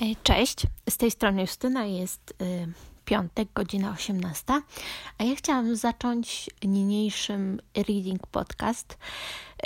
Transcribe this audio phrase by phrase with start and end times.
[0.00, 2.72] E, cześć, z tej strony Justyna jest y,
[3.04, 4.44] piątek, godzina 18,
[5.18, 8.98] a ja chciałam zacząć niniejszym reading podcast,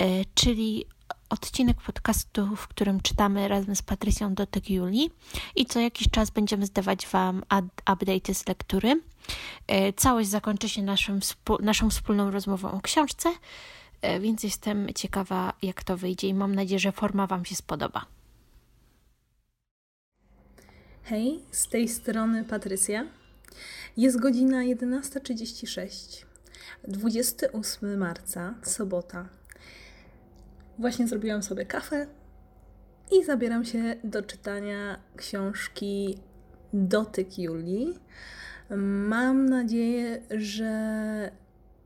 [0.01, 0.85] y, czyli
[1.29, 5.11] odcinek podcastu, w którym czytamy razem z Patrycją Dotek Julii
[5.55, 7.43] i co jakiś czas będziemy zdawać Wam
[7.85, 9.01] update'y z lektury.
[9.95, 11.19] Całość zakończy się naszym,
[11.59, 13.29] naszą wspólną rozmową o książce,
[14.19, 18.18] więc jestem ciekawa, jak to wyjdzie i mam nadzieję, że forma Wam się spodoba.
[21.09, 23.05] Hej, z tej strony Patrycja.
[23.97, 26.25] Jest godzina 11.36.
[26.87, 29.29] 28 marca, sobota.
[30.79, 32.07] Właśnie zrobiłam sobie kawę
[33.11, 36.17] i zabieram się do czytania książki
[36.73, 37.99] Dotyk Julii.
[39.07, 41.31] Mam nadzieję, że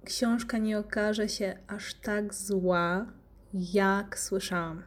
[0.06, 3.06] książka nie okaże się aż tak zła,
[3.54, 4.84] jak słyszałam.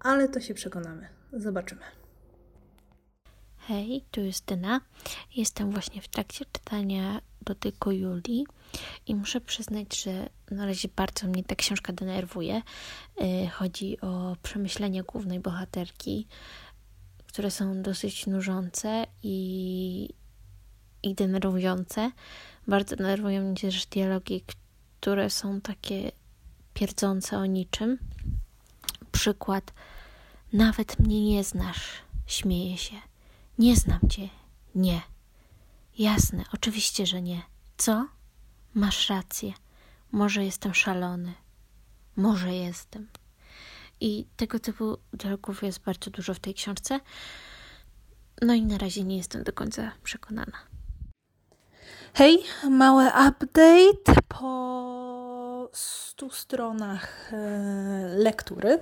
[0.00, 1.08] Ale to się przekonamy.
[1.32, 2.03] Zobaczymy.
[3.68, 4.80] Hej, tu jest Dyna.
[5.36, 8.46] Jestem właśnie w trakcie czytania Dotyku Julii
[9.06, 12.62] i muszę przyznać, że na razie bardzo mnie ta książka denerwuje.
[13.22, 16.26] Y, chodzi o przemyślenia głównej bohaterki,
[17.26, 20.08] które są dosyć nużące i,
[21.02, 22.10] i denerwujące.
[22.68, 24.44] Bardzo denerwują mnie też dialogi,
[25.00, 26.12] które są takie
[26.74, 27.98] pierdzące o niczym.
[29.12, 29.72] Przykład,
[30.52, 31.88] nawet mnie nie znasz,
[32.26, 33.13] śmieje się.
[33.58, 34.28] Nie znam cię.
[34.74, 35.00] Nie.
[35.98, 37.42] Jasne, oczywiście, że nie.
[37.76, 38.06] Co?
[38.74, 39.52] Masz rację.
[40.12, 41.34] Może jestem szalony.
[42.16, 43.08] Może jestem.
[44.00, 47.00] I tego typu dialogów jest bardzo dużo w tej książce.
[48.42, 50.58] No i na razie nie jestem do końca przekonana.
[52.14, 57.36] Hej, mały update po 100 stronach e,
[58.16, 58.78] lektury.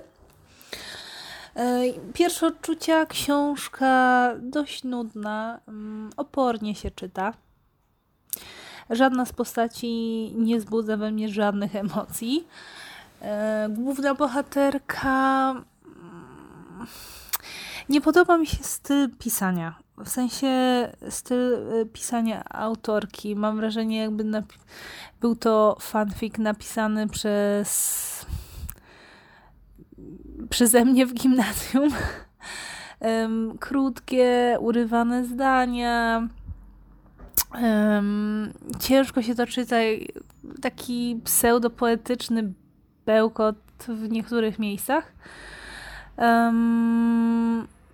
[1.55, 7.33] E, pierwsze odczucia, książka dość nudna, mm, opornie się czyta.
[8.89, 9.87] Żadna z postaci
[10.35, 12.47] nie wzbudza we mnie żadnych emocji.
[13.21, 15.49] E, główna bohaterka.
[15.51, 16.87] Mm,
[17.89, 19.75] nie podoba mi się styl pisania.
[19.97, 20.47] W sensie
[21.09, 23.35] styl e, pisania autorki.
[23.35, 24.43] Mam wrażenie, jakby
[25.21, 28.25] był to fanfic napisany przez
[30.49, 31.89] przeze mnie w gimnazjum.
[32.99, 36.27] Um, krótkie, urywane zdania.
[38.79, 39.75] Ciężko się to czyta.
[40.61, 42.53] Taki pseudopoetyczny
[43.05, 43.55] bełkot
[43.87, 45.13] w niektórych miejscach.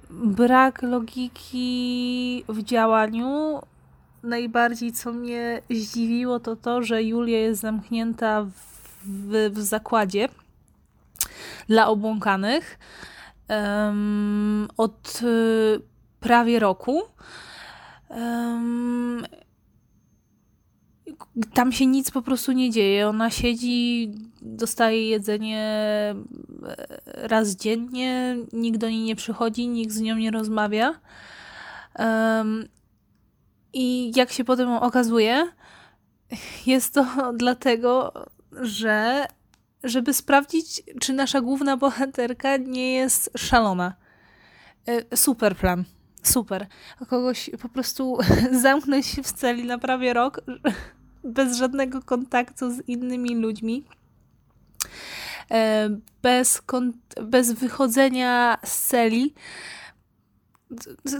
[0.09, 3.59] Brak logiki w działaniu.
[4.23, 8.51] Najbardziej co mnie zdziwiło to to, że Julia jest zamknięta w,
[9.05, 10.29] w, w zakładzie
[11.67, 12.79] dla obłąkanych
[13.49, 15.81] um, od y,
[16.19, 17.01] prawie roku.
[18.09, 19.25] Um,
[21.53, 23.07] tam się nic po prostu nie dzieje.
[23.07, 24.11] Ona siedzi,
[24.41, 30.99] dostaje jedzenie e, raz dziennie, nikt do niej nie przychodzi, nikt z nią nie rozmawia.
[31.99, 32.67] Um,
[33.73, 35.47] I jak się potem okazuje,
[36.65, 37.05] jest to
[37.37, 38.13] dlatego,
[38.61, 39.25] że
[39.83, 43.93] żeby sprawdzić, czy nasza główna bohaterka nie jest szalona.
[44.87, 45.83] E, super plan.
[46.23, 46.67] Super.
[47.07, 48.17] Kogoś po prostu
[48.61, 50.41] zamknąć się w celi na prawie rok
[51.23, 53.85] bez żadnego kontaktu z innymi ludźmi.
[55.51, 55.89] E,
[56.21, 56.61] bez,
[57.23, 59.33] bez wychodzenia z celi.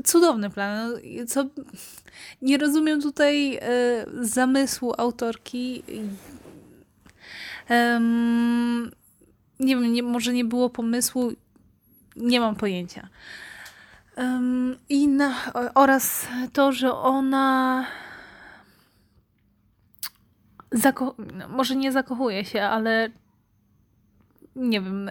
[0.05, 0.91] Cudowny plan.
[1.27, 1.45] Co,
[2.41, 3.61] nie rozumiem tutaj e,
[4.21, 5.83] zamysłu autorki
[7.69, 8.91] Um,
[9.59, 11.31] nie wiem, nie, może nie było pomysłu,
[12.15, 13.09] nie mam pojęcia.
[14.17, 15.35] Um, I na,
[15.75, 17.85] oraz to, że ona
[20.71, 21.15] zako-
[21.49, 23.09] może nie zakochuje się, ale
[24.55, 25.09] nie wiem,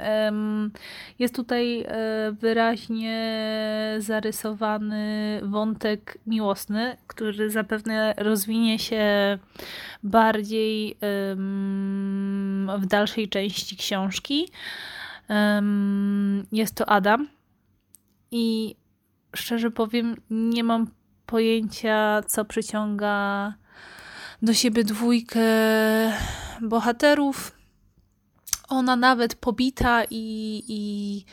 [1.18, 1.86] jest tutaj e,
[2.32, 3.38] wyraźnie
[3.98, 9.38] zarysowany wątek miłosny, który zapewne rozwinie się
[10.02, 10.96] bardziej
[12.78, 14.48] w dalszej części książki.
[16.52, 17.28] Jest to Adam
[18.30, 18.76] i
[19.36, 20.90] szczerze powiem, nie mam
[21.26, 23.54] pojęcia, co przyciąga
[24.42, 25.40] do siebie dwójkę
[26.60, 27.57] bohaterów
[28.68, 31.24] ona nawet pobita i, i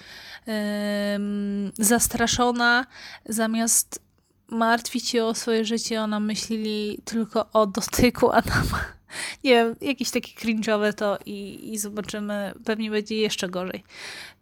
[1.78, 2.86] zastraszona,
[3.26, 4.06] zamiast
[4.48, 8.86] martwić się o swoje życie, ona myśli tylko o dotyku Adama.
[9.44, 13.84] Nie wiem, jakieś takie cringe'owe to i, i zobaczymy, pewnie będzie jeszcze gorzej.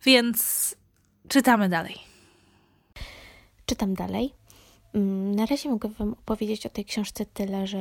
[0.04, 0.75] Więc
[1.28, 1.96] czytamy dalej.
[3.66, 4.34] czytam dalej.
[4.94, 7.80] Mm, na razie mogę Wam opowiedzieć o tej książce tyle, że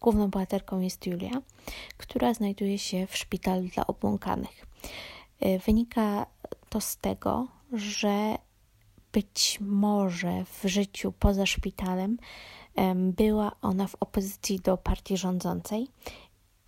[0.00, 1.42] główną bohaterką jest Julia,
[1.96, 4.66] która znajduje się w szpitalu dla obłąkanych.
[5.46, 6.26] Y, wynika
[6.68, 8.38] to z tego, że
[9.12, 12.18] być może w życiu poza szpitalem
[12.96, 15.88] była ona w opozycji do partii rządzącej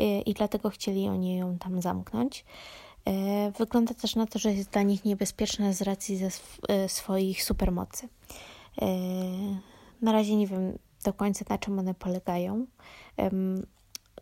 [0.00, 2.44] y, i dlatego chcieli oni ją tam zamknąć.
[3.08, 3.12] Y,
[3.58, 6.30] wygląda też na to, że jest dla nich niebezpieczna z racji ze
[6.88, 8.08] swoich supermocy.
[10.02, 12.66] Na razie nie wiem do końca, na czym one polegają.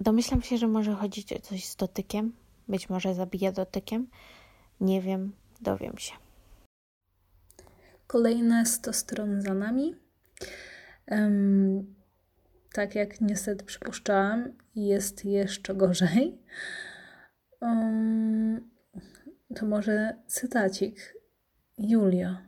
[0.00, 2.32] Domyślam się, że może chodzić o coś z dotykiem.
[2.68, 4.06] Być może zabija dotykiem.
[4.80, 6.14] Nie wiem, dowiem się.
[8.06, 9.96] Kolejne 100 stron za nami.
[11.10, 11.94] Um,
[12.72, 16.38] tak jak niestety przypuszczałam, jest jeszcze gorzej.
[17.60, 18.70] Um,
[19.56, 21.14] to może cytacik.
[21.78, 22.46] Julia.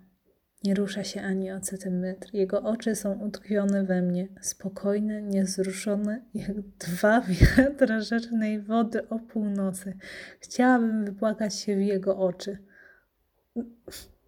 [0.63, 2.29] Nie rusza się ani o centymetr.
[2.33, 7.21] Jego oczy są utkwione we mnie, spokojne, niezruszone, jak dwa
[7.57, 9.99] wiatra rzecznej wody o północy.
[10.41, 12.59] Chciałabym wypłakać się w jego oczy.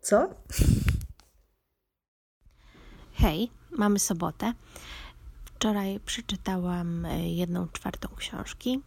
[0.00, 0.34] Co?
[3.12, 4.52] Hej, mamy sobotę.
[5.44, 8.80] Wczoraj przeczytałam e, jedną czwartą książki.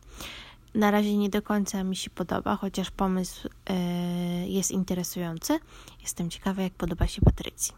[0.76, 3.74] Na razie nie do końca mi się podoba, chociaż pomysł e,
[4.48, 5.60] jest interesujący.
[6.02, 7.74] Jestem ciekawa, jak podoba się Patrycji.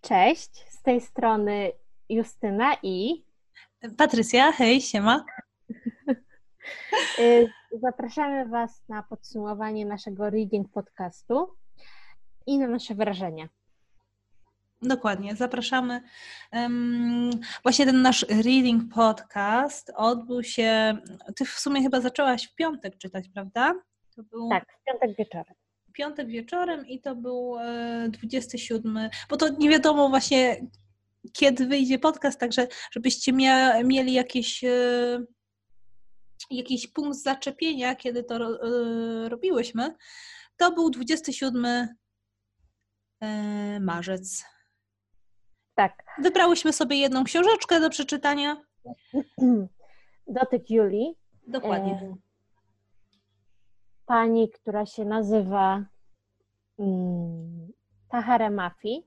[0.00, 1.72] Cześć, z tej strony
[2.08, 3.24] Justyna i
[3.96, 5.24] Patrycja, hej, siema.
[7.18, 7.46] E,
[7.82, 11.56] zapraszamy Was na podsumowanie naszego reading podcastu
[12.46, 13.48] i na nasze wrażenia.
[14.82, 16.00] Dokładnie, zapraszamy.
[17.62, 20.98] Właśnie ten nasz reading podcast odbył się.
[21.36, 23.74] Ty w sumie chyba zaczęłaś w piątek czytać, prawda?
[24.16, 24.48] To był...
[24.48, 25.54] Tak, w piątek wieczorem.
[25.92, 27.56] Piątek wieczorem i to był
[28.08, 30.66] 27, e, bo to nie wiadomo właśnie
[31.32, 35.24] kiedy wyjdzie podcast, także żebyście mia, mieli jakieś, e,
[36.50, 39.94] jakiś punkt zaczepienia, kiedy to e, robiłyśmy.
[40.56, 41.88] To był 27
[43.80, 44.44] marzec
[45.80, 46.04] tak.
[46.18, 48.56] Wybrałyśmy sobie jedną książeczkę do przeczytania.
[50.40, 51.16] Dotyk Julii.
[51.46, 51.92] Dokładnie.
[51.92, 52.16] E,
[54.06, 55.84] pani, która się nazywa
[56.78, 57.72] mm,
[58.08, 59.06] Tahara Mafi.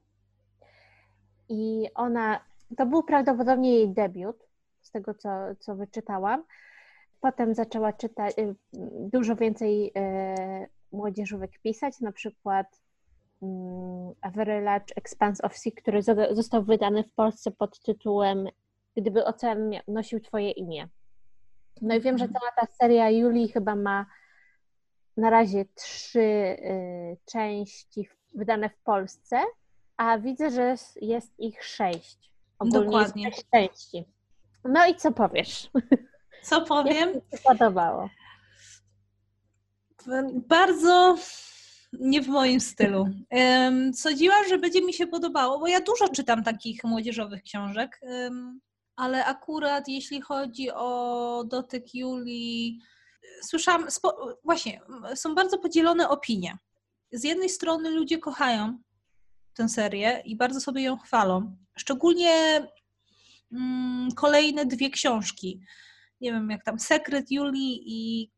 [1.50, 2.40] I ona,
[2.78, 4.48] to był prawdopodobnie jej debiut,
[4.82, 5.30] z tego co,
[5.60, 6.44] co wyczytałam.
[7.22, 8.56] Potem zaczęła czytać y,
[9.12, 12.83] dużo więcej e, młodzieżówek pisać, na przykład
[14.22, 16.02] A Very Large Expanse of Sea, który
[16.32, 18.48] został wydany w Polsce pod tytułem
[18.98, 20.88] Gdyby ocean nosił Twoje imię.
[21.82, 24.06] No i wiem, że cała ta seria Julii chyba ma
[25.18, 29.42] na razie trzy y, części wydane w Polsce,
[29.98, 32.32] a widzę, że jest ich sześć.
[32.60, 33.24] Ogólnie Dokładnie.
[33.24, 34.06] Jest części.
[34.64, 35.72] No i co powiesz?
[36.44, 37.14] Co powiem?
[37.14, 38.10] Jak ci się podobało?
[40.48, 41.18] Bardzo
[42.00, 43.06] nie w moim stylu.
[43.94, 48.02] Sądziłam, że będzie mi się podobało, bo ja dużo czytam takich młodzieżowych książek,
[48.96, 52.80] ale akurat jeśli chodzi o dotyk Julii,
[53.42, 53.88] słyszałam,
[54.44, 54.82] właśnie,
[55.16, 56.58] są bardzo podzielone opinie.
[57.12, 58.78] Z jednej strony ludzie kochają
[59.54, 61.58] tę serię i bardzo sobie ją chwalą.
[61.78, 62.68] Szczególnie
[63.52, 65.62] mm, kolejne dwie książki.
[66.22, 68.32] Nie wiem, jak tam Sekret Julii i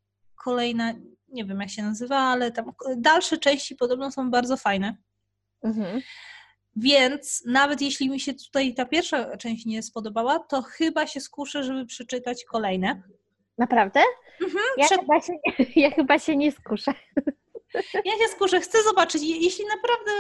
[0.44, 0.94] kolejna,
[1.36, 4.98] nie wiem jak się nazywa, ale tam dalsze części podobno są bardzo fajne.
[5.64, 6.02] Mhm.
[6.76, 11.64] Więc nawet jeśli mi się tutaj ta pierwsza część nie spodobała, to chyba się skuszę,
[11.64, 13.02] żeby przeczytać kolejne.
[13.58, 14.00] Naprawdę?
[14.42, 14.98] Mhm, ja, Prze...
[14.98, 15.34] chyba się,
[15.82, 16.94] ja chyba się nie skuszę.
[18.06, 19.24] Ja się skuszę, chcę zobaczyć.
[19.24, 20.12] Jeśli naprawdę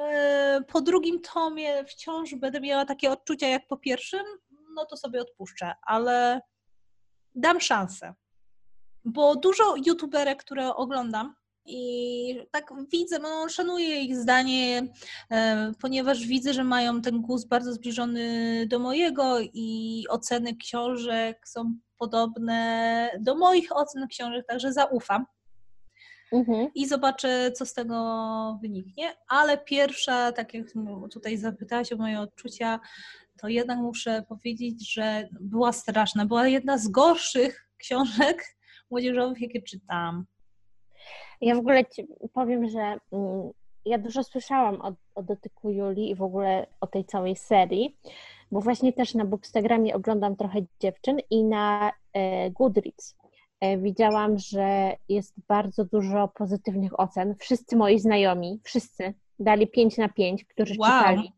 [0.00, 4.24] e, po drugim tomie wciąż będę miała takie odczucia jak po pierwszym,
[4.74, 6.40] no to sobie odpuszczę, ale
[7.34, 8.14] dam szansę
[9.06, 11.34] bo dużo youtuberek, które oglądam
[11.66, 14.82] i tak widzę, no, szanuję ich zdanie,
[15.30, 21.74] e, ponieważ widzę, że mają ten gust bardzo zbliżony do mojego i oceny książek są
[21.98, 25.26] podobne do moich ocen książek, także zaufam.
[26.32, 26.68] Mhm.
[26.74, 29.16] I zobaczę, co z tego wyniknie.
[29.28, 30.66] Ale pierwsza, tak jak
[31.12, 32.80] tutaj zapytałaś o moje odczucia,
[33.40, 36.26] to jednak muszę powiedzieć, że była straszna.
[36.26, 38.55] Była jedna z gorszych książek,
[38.90, 40.24] młodzieżowych, jakie czytam.
[41.40, 43.50] Ja w ogóle ci powiem, że mm,
[43.84, 47.96] ja dużo słyszałam o, o dotyku Julii i w ogóle o tej całej serii,
[48.52, 53.16] bo właśnie też na Bookstagramie oglądam trochę dziewczyn i na e, Goodreads
[53.60, 57.34] e, widziałam, że jest bardzo dużo pozytywnych ocen.
[57.40, 60.90] Wszyscy moi znajomi, wszyscy dali 5 na 5, którzy Wow.
[60.90, 61.32] czytali.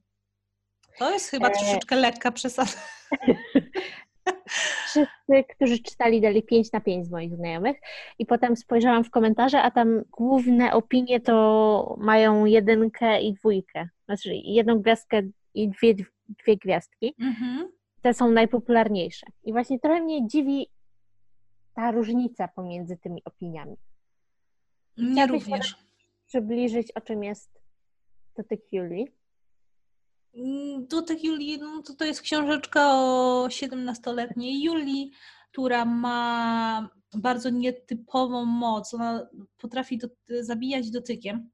[0.98, 2.70] To jest chyba E, troszeczkę lekka przesada.
[4.86, 7.76] Wszyscy, którzy czytali, dali 5 na 5 z moich znajomych.
[8.18, 13.88] I potem spojrzałam w komentarze, a tam główne opinie to mają jedynkę i dwójkę.
[14.04, 15.22] Znaczy jedną gwiazdkę
[15.54, 15.94] i dwie,
[16.28, 17.14] dwie gwiazdki.
[17.20, 17.68] Mhm.
[18.02, 19.26] Te są najpopularniejsze.
[19.44, 20.66] I właśnie trochę mnie dziwi
[21.74, 23.76] ta różnica pomiędzy tymi opiniami.
[24.96, 25.76] Mnie Chciałabyś również.
[26.26, 27.60] Przybliżyć, o czym jest
[28.36, 29.17] Dotyk Julii.
[30.38, 35.10] Mm, Dutek Julii, no to, to jest książeczka o 17-letniej Julii,
[35.52, 38.94] która ma bardzo nietypową moc.
[38.94, 39.28] Ona
[39.58, 40.08] potrafi do,
[40.40, 41.50] zabijać dotykiem,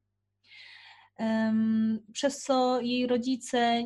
[1.17, 3.83] Em, przez co jej rodzice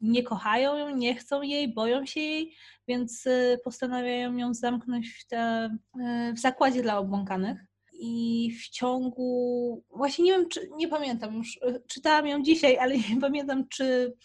[0.00, 2.54] nie kochają ją, nie chcą jej, boją się jej,
[2.88, 5.70] więc y, postanawiają ją zamknąć w, te,
[6.30, 7.67] y, w zakładzie dla obłąkanych.
[8.00, 12.94] I w ciągu, właśnie nie wiem, czy, nie pamiętam już, y, czytałam ją dzisiaj, ale
[13.10, 14.16] nie pamiętam, czy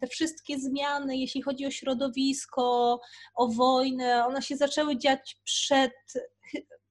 [0.00, 3.00] te wszystkie zmiany, jeśli chodzi o środowisko,
[3.34, 5.92] o wojnę, one się zaczęły dziać przed,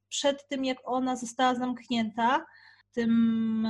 [0.09, 2.45] przed tym, jak ona została zamknięta
[2.95, 3.67] tym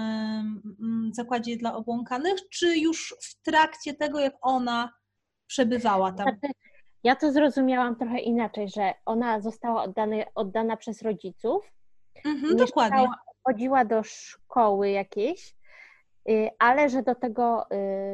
[1.11, 4.93] zakładzie dla obłąkanych, czy już w trakcie tego, jak ona
[5.47, 6.27] przebywała tam?
[7.03, 9.85] Ja to zrozumiałam trochę inaczej, że ona została
[10.35, 11.71] oddana przez rodziców,
[12.25, 13.07] Mhm, dokładnie.
[13.47, 15.55] chodziła do szkoły jakiejś,
[16.29, 17.65] y, ale że do tego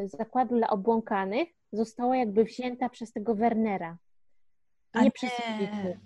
[0.03, 3.97] y, zakładu dla obłąkanych została jakby wzięta przez tego Wernera.
[4.93, 5.29] A Nie przez
[5.59, 5.99] nie.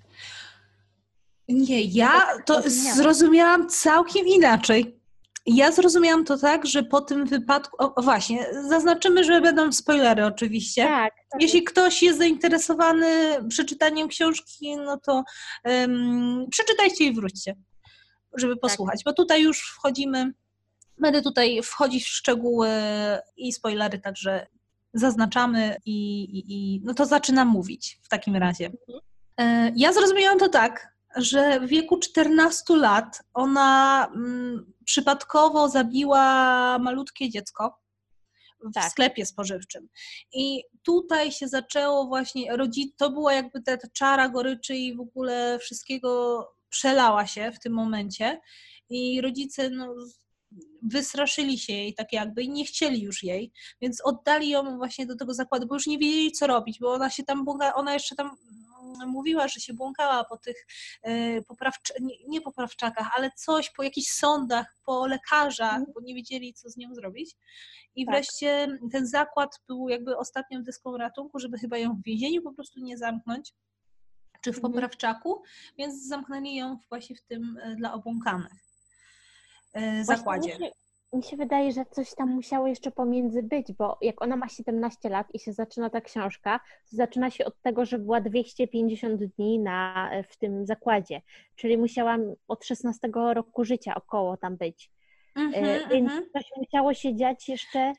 [1.49, 2.11] Nie, ja
[2.45, 2.97] to zrozumiałam.
[2.97, 4.99] zrozumiałam całkiem inaczej.
[5.45, 7.75] Ja zrozumiałam to tak, że po tym wypadku.
[7.79, 10.83] O, właśnie, zaznaczymy, że będą spoilery oczywiście.
[10.83, 11.41] Tak, tak.
[11.41, 13.07] Jeśli ktoś jest zainteresowany
[13.49, 15.23] przeczytaniem książki, no to
[15.63, 17.55] em, przeczytajcie i wróćcie,
[18.37, 20.33] żeby posłuchać, bo tutaj już wchodzimy.
[20.97, 22.69] Będę tutaj wchodzić w szczegóły
[23.37, 24.47] i spoilery, także
[24.93, 28.71] zaznaczamy i, i, i no to zaczynam mówić w takim razie.
[29.37, 36.23] E, Ja zrozumiałam to tak, że w wieku 14 lat ona mm, przypadkowo zabiła
[36.79, 37.77] malutkie dziecko
[38.63, 38.91] w Tak.
[38.91, 39.89] sklepie spożywczym.
[40.33, 45.59] I tutaj się zaczęło właśnie, rodzi- to była jakby ta czara goryczy i w ogóle
[45.59, 46.39] wszystkiego
[46.75, 48.41] przelała się w tym momencie.
[48.89, 49.96] I rodzice no,
[50.82, 53.51] wystraszyli się jej tak jakby i nie chcieli już jej,
[53.82, 57.10] więc oddali ją właśnie do tego zakładu, bo już nie wiedzieli co robić, bo ona
[57.10, 60.67] się tam ona jeszcze tam mm, mówiła, że się błąkała po tych
[61.08, 66.53] y, poprawcz- nie, nie poprawczakach, ale coś po jakichś sądach, po lekarzach, bo nie wiedzieli
[66.53, 67.36] co z nią zrobić.
[67.96, 68.15] I Tak.
[68.15, 72.79] wreszcie ten zakład był jakby ostatnią deską ratunku, żeby chyba ją w więzieniu po prostu
[72.79, 73.53] nie zamknąć,
[74.45, 74.73] czy w Mhm.
[74.73, 75.41] poprawczaku,
[75.77, 78.53] więc zamknęli ją właśnie w tym y, dla obłąkanych
[79.73, 80.53] Właśnie zakładzie.
[80.59, 80.71] Mi się,
[81.13, 85.09] mi się wydaje, że coś tam musiało jeszcze pomiędzy być, bo jak ona ma 17
[85.09, 86.59] lat i się zaczyna ta książka,
[86.89, 91.21] to zaczyna się od tego, że była 250 dni na, w tym zakładzie,
[91.55, 94.91] czyli musiałam od 16 roku życia około tam być.
[95.35, 96.29] E, Mhm, Więc mhm.
[96.33, 97.93] coś musiało się dziać jeszcze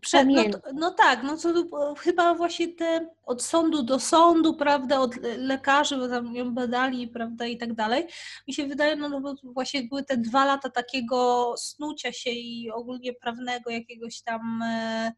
[0.00, 0.60] Prze- no, Pamiętam.
[0.60, 5.36] to, no tak, no e, chyba właśnie te od sądu do sądu, prawda, od le-
[5.36, 8.06] lekarzy, bo tam ją badali, prawda, i tak dalej.
[8.48, 12.70] Mi się wydaje, no, no bo właśnie były te dwa lata takiego snucia się i
[12.70, 15.12] ogólnie prawnego jakiegoś tam, e,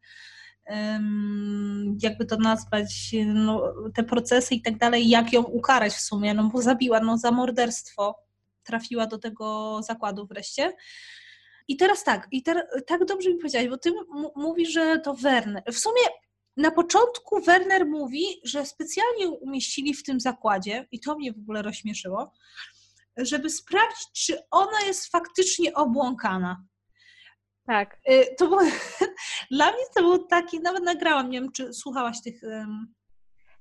[2.01, 6.43] jakby to nazwać, no, te procesy i tak dalej, jak ją ukarać w sumie, no
[6.43, 8.15] bo zabiła, no za morderstwo
[8.63, 10.73] trafiła do tego zakładu wreszcie.
[11.69, 13.91] I teraz tak, i ter, tak dobrze mi powiedziałaś, bo ty
[14.35, 15.63] mówisz, że to Werner.
[15.71, 16.01] W sumie
[16.57, 21.61] na początku Werner mówi, że specjalnie umieścili w tym zakładzie, i to mnie w ogóle
[21.61, 22.31] rozśmieszyło,
[23.17, 26.63] żeby sprawdzić, czy ona jest faktycznie obłąkana.
[27.67, 27.97] tak.
[28.11, 28.61] Y, To było,
[29.51, 32.43] dla mnie to był taki, nawet nagrałam, nie wiem, czy słuchałaś tych.
[32.43, 32.93] em,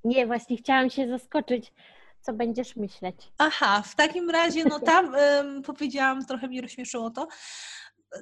[0.05, 1.73] Nie, właśnie chciałam się zaskoczyć,
[2.21, 3.17] co będziesz myśleć.
[3.39, 7.29] Aha, w takim razie, no tam em, powiedziałam, trochę mnie rozśmieszyło to.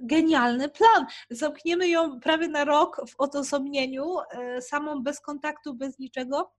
[0.02, 1.06] Genialny plan.
[1.30, 6.52] Zamkniemy ją prawie na rok w odosobnieniu, e, samą bez kontaktu, bez niczego,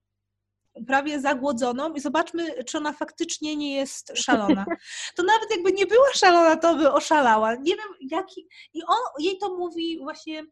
[0.88, 4.66] prawie zagłodzoną i zobaczmy, czy ona faktycznie nie jest szalona.
[5.16, 7.56] To nawet jakby nie była szalona, to by oszalała.
[7.56, 8.48] Nie wiem, jaki.
[8.74, 10.44] I on jej to mówi właśnie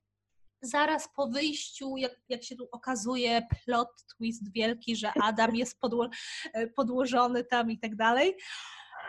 [0.62, 6.10] zaraz po wyjściu, jak, jak się tu okazuje, plot twist wielki, że Adam jest podło,
[6.54, 8.38] e, podłożony tam i tak dalej.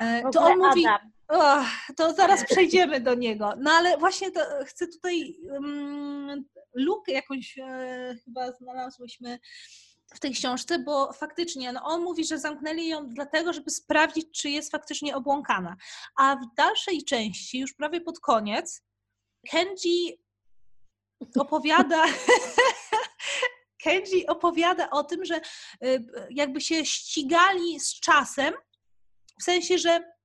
[0.00, 1.66] E, To on mówi, Adam, "Och,
[1.97, 3.52] to zaraz przejdziemy do niego.
[3.59, 9.38] No ale właśnie to chcę tutaj um, lukę jakąś e, chyba znalazłyśmy
[10.14, 14.50] w tej książce, bo faktycznie no on mówi, że zamknęli ją dlatego, żeby sprawdzić, czy
[14.50, 15.76] jest faktycznie obłąkana.
[16.16, 18.83] A w dalszej części, już prawie pod koniec,
[19.50, 20.21] Kenji
[21.38, 22.04] opowiada.
[23.85, 25.40] Kenji opowiada o tym, że
[25.85, 28.54] y, jakby się ścigali z czasem,
[29.40, 30.15] w sensie, że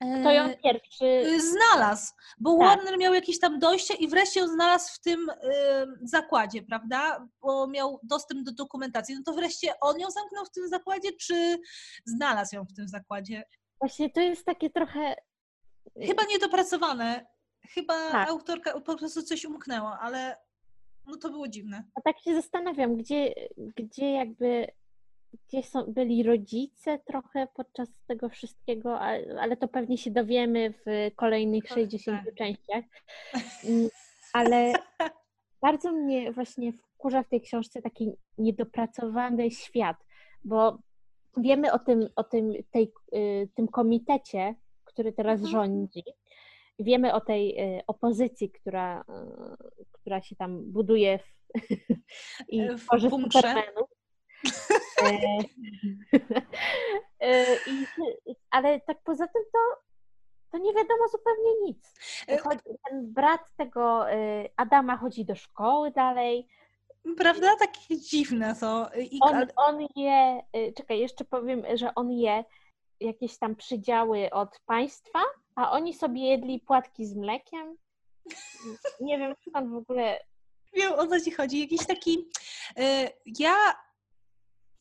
[0.00, 1.04] Kto ją e, pierwszy...
[1.04, 2.68] y, znalazł, bo Tak.
[2.68, 5.34] Warner miał jakieś tam dojście i wreszcie ją znalazł w tym y,
[6.02, 7.26] zakładzie, prawda?
[7.40, 9.14] Bo miał dostęp do dokumentacji.
[9.14, 11.58] No to wreszcie on ją zamknął w tym zakładzie, czy
[12.04, 13.42] znalazł ją w tym zakładzie?
[13.80, 15.14] Właśnie to jest takie trochę...
[16.06, 17.26] Chyba niedopracowane.
[17.74, 18.28] Chyba Tak.
[18.28, 20.36] autorka po prostu coś umknęła, ale
[21.06, 21.84] no to było dziwne.
[21.94, 23.34] A tak się zastanawiam, gdzie,
[23.76, 24.66] gdzie jakby,
[25.32, 31.10] gdzie są, byli rodzice trochę podczas tego wszystkiego, ale, ale to pewnie się dowiemy w
[31.16, 32.34] kolejnych Tak, 60 tak.
[32.34, 32.84] częściach.
[33.68, 33.88] Mm,
[34.32, 34.72] Ale
[35.62, 39.96] bardzo mnie właśnie wkurza w tej książce taki niedopracowany świat,
[40.44, 40.78] bo
[41.36, 45.50] wiemy o tym, o tym, tej, y, tym komitecie, który teraz Mhm.
[45.50, 46.02] rządzi.
[46.78, 51.24] Wiemy o tej y, opozycji, która, y, która się tam buduje w,
[52.48, 53.38] i w tworzy bunkrze.
[53.40, 53.90] supermenów.
[55.02, 55.44] E,
[57.20, 57.86] e, i,
[58.50, 59.58] ale tak poza tym to,
[60.50, 61.94] to nie wiadomo zupełnie nic.
[62.28, 62.38] E,
[62.90, 66.48] ten brat tego y, Adama chodzi do szkoły dalej.
[67.16, 67.56] Prawda?
[67.58, 68.90] Takie dziwne to.
[68.98, 70.42] I, On, on je,
[70.76, 72.44] czekaj, jeszcze powiem, że on je
[73.00, 75.18] jakieś tam przydziały od państwa,
[75.54, 77.76] a oni sobie jedli płatki z mlekiem.
[79.00, 80.20] Nie wiem skąd w ogóle.
[80.72, 81.60] wiem o co ci chodzi.
[81.60, 82.28] Jakiś taki.
[82.76, 83.54] e, Ja.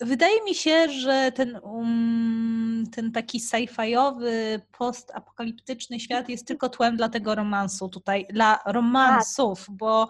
[0.02, 7.10] Wydaje mi się, że ten, um, ten taki sci-fiowy, postapokaliptyczny świat jest tylko tłem dla
[7.10, 10.08] tego romansu tutaj, dla romansów, bo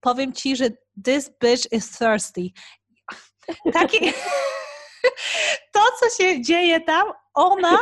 [0.00, 0.70] powiem ci, że
[1.04, 2.50] this bitch is thirsty.
[3.72, 3.98] Taki,
[5.74, 7.78] to, co się dzieje tam, ona,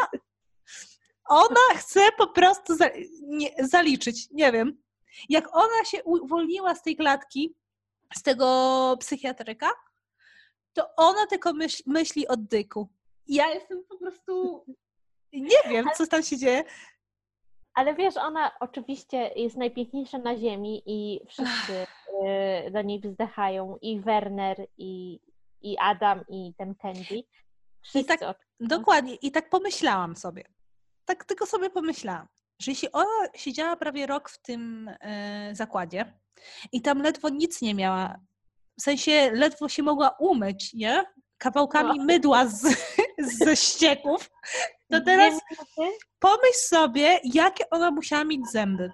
[1.25, 2.91] ona chce po prostu za,
[3.23, 4.83] nie, zaliczyć, nie wiem.
[5.29, 7.55] Jak ona się uwolniła z tej klatki,
[8.17, 9.71] z tego psychiatryka,
[10.73, 12.89] to ona tylko myśl, myśli o dyku.
[13.29, 14.65] Ja jestem po prostu,
[15.33, 16.65] nie wiem, co tam się dzieje.
[17.75, 21.73] Ale wiesz, ona oczywiście jest najpiękniejsza na ziemi i wszyscy
[22.67, 23.77] y, do niej wzdychają.
[23.83, 25.21] I Werner, i,
[25.63, 27.23] i Adam, i ten Candy.
[27.83, 28.47] Wszyscy tak- oczywiście.
[28.61, 29.15] Dokładnie.
[29.15, 30.45] I tak pomyślałam sobie.
[31.05, 32.27] Tak tylko sobie pomyślałam,
[32.59, 36.13] że jeśli ona siedziała prawie rok w tym e, zakładzie
[36.73, 38.17] i tam ledwo nic nie miała,
[38.79, 41.05] w sensie ledwo się mogła umyć, nie?
[41.39, 42.05] Kawałkami No.
[42.05, 42.63] mydła z,
[43.45, 44.31] ze ścieków,
[44.91, 45.35] to teraz
[46.19, 48.85] pomyśl sobie, jakie ona musiała mieć zęby.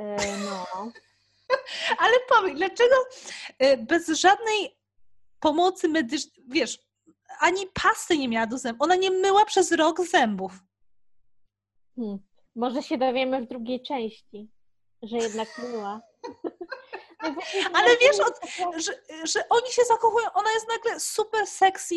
[0.00, 0.04] y,
[0.44, 0.66] no.
[2.02, 2.94] Ale powiedz, dlaczego
[3.58, 4.78] e, bez żadnej
[5.40, 6.78] pomocy medycznej, wiesz,
[7.40, 8.82] ani pasty nie miała do zębów.
[8.82, 10.52] Ona nie myła przez rok zębów.
[11.96, 12.18] Hmm.
[12.56, 14.48] Może się dowiemy w drugiej części,
[15.02, 16.00] że jednak była.
[17.22, 17.34] No
[17.74, 18.40] Ale to wiesz, od-
[18.82, 18.92] że,
[19.24, 21.94] że oni się zakochują, ona jest nagle super sexy,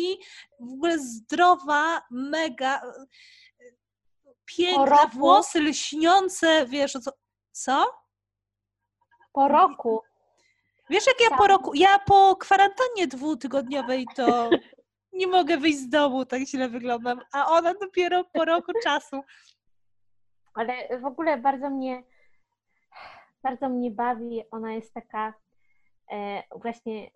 [0.60, 3.04] w ogóle zdrowa, mega e,
[4.44, 5.18] piękna, Po roku?
[5.18, 7.10] włosy lśniące, wiesz, co?
[7.52, 8.02] Co?
[9.32, 10.02] po roku.
[10.90, 11.48] Wiesz, jak ja po Tak.
[11.48, 14.50] roku, ja po kwarantannie dwutygodniowej to
[15.12, 19.20] nie mogę wyjść z domu, tak źle wyglądam, a ona dopiero po roku czasu.
[20.54, 22.02] Ale w ogóle bardzo mnie,
[23.42, 24.42] bardzo mnie bawi.
[24.50, 25.34] Ona jest taka,
[26.12, 27.10] e, właśnie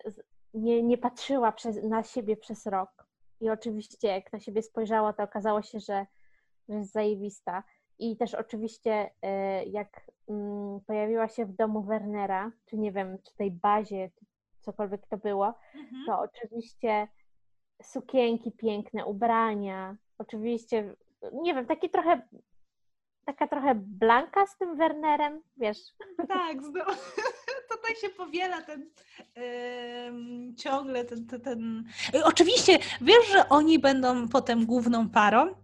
[0.54, 3.06] nie, nie patrzyła przez, na siebie przez rok.
[3.40, 6.06] I oczywiście, jak na siebie spojrzała, to okazało się, że,
[6.68, 7.62] że jest zajebista.
[7.98, 13.36] I też oczywiście, e, jak mm, pojawiła się w domu Wernera, czy nie wiem, czy
[13.36, 14.10] tej bazie,
[14.60, 15.54] cokolwiek to było,
[16.06, 17.08] to oczywiście
[17.82, 20.94] sukienki piękne, ubrania, oczywiście,
[21.32, 22.22] nie wiem, taki trochę,
[23.26, 25.78] taka trochę blanka z tym Wernerem, wiesz,
[26.28, 26.84] Tak, zno-
[27.70, 28.90] to tak się powiela ten
[29.34, 31.84] em, ciągle ten, ten, ten...
[32.14, 35.54] Ej, Oczywiście, wiesz, że oni będą potem główną parą?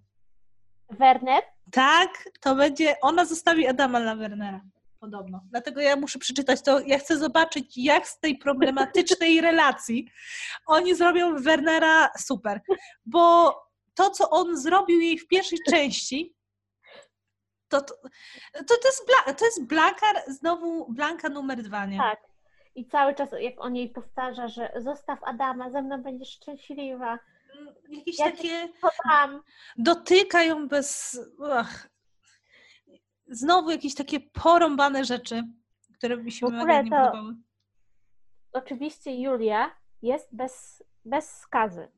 [0.90, 4.61] Werner, Tak, to będzie, ona zostawi Adama dla Wernera.
[5.01, 5.40] Podobno.
[5.51, 6.81] Dlatego ja muszę przeczytać to.
[6.81, 10.09] Ja chcę zobaczyć, jak z tej problematycznej relacji
[10.66, 12.61] oni zrobią Wernera super.
[13.07, 13.55] Bo
[13.94, 16.35] to, co on zrobił jej w pierwszej części,
[17.80, 18.08] to, to,
[18.52, 21.98] to, to, jest, Bla, to jest Blanka, znowu Blanka numer dwa, nie?
[21.98, 22.20] tak,
[22.74, 27.18] i cały czas jak on jej powtarza, że zostaw Adama, ze mną będziesz szczęśliwa,
[27.88, 29.42] Jakieś Ja takie kocham,
[29.76, 31.20] dotykają bez.
[31.52, 31.88] Ach.
[33.26, 35.42] Znowu jakieś takie porąbane rzeczy,
[35.98, 37.35] które mi się mega nie to- podobały.
[38.52, 39.70] oczywiście Julia
[40.02, 41.88] jest bez, bez skazy,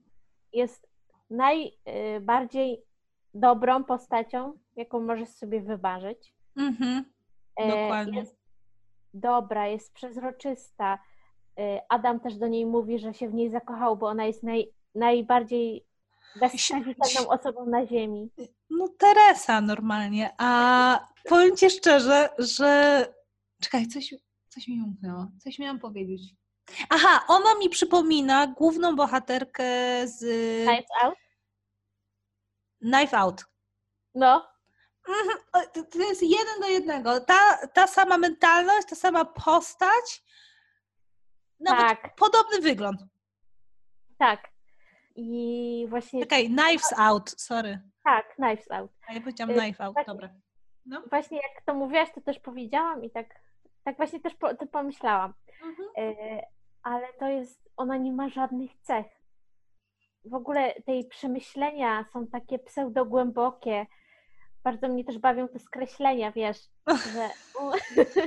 [0.52, 0.88] jest
[1.30, 2.84] najbardziej
[3.34, 6.34] dobrą postacią, jaką możesz sobie wymarzyć.
[6.56, 7.04] Mhm.
[7.56, 8.18] E, Dokładnie.
[8.18, 8.44] Jest
[9.14, 10.98] dobra, jest przezroczysta.
[11.58, 14.68] Y, Adam też do niej mówi, że się w niej zakochał, bo ona jest naj,
[14.94, 15.86] najbardziej
[16.40, 18.30] bezskazitelną osobą na ziemi.
[18.70, 23.06] No Teresa normalnie, a powiem Ci szczerze, że...
[23.60, 24.14] Czekaj, coś,
[24.48, 26.22] coś mi umknęło, coś miałam powiedzieć.
[26.90, 29.64] Aha, ona mi przypomina główną bohaterkę
[30.04, 30.18] z
[30.66, 31.14] Knives Out?
[32.92, 33.44] Knife Out.
[34.14, 34.54] No,
[35.08, 35.38] Mhm,
[35.92, 37.20] to- jest jeden do jednego.
[37.20, 40.24] Ta, ta sama mentalność, ta sama postać,
[41.60, 43.00] nawet tak, podobny wygląd.
[44.18, 44.48] tak.
[45.16, 47.80] I właśnie, Czekaj, Knives Out, sorry.
[48.04, 48.90] tak, Knives Out.
[49.08, 50.06] A ja powiedziałam Y, Knife Out, tak.
[50.06, 50.28] dobra.
[50.86, 51.02] No.
[51.10, 53.26] Właśnie jak to mówiłaś, to też powiedziałam i tak,
[53.84, 55.34] tak właśnie też po, to pomyślałam.
[55.62, 55.88] Mhm.
[55.98, 56.42] E,
[56.82, 59.06] ale to jest, ona nie ma żadnych cech.
[60.24, 63.86] W ogóle tej przemyślenia są takie pseudogłębokie.
[64.64, 66.58] Bardzo mnie też bawią te skreślenia, wiesz,
[67.12, 67.28] że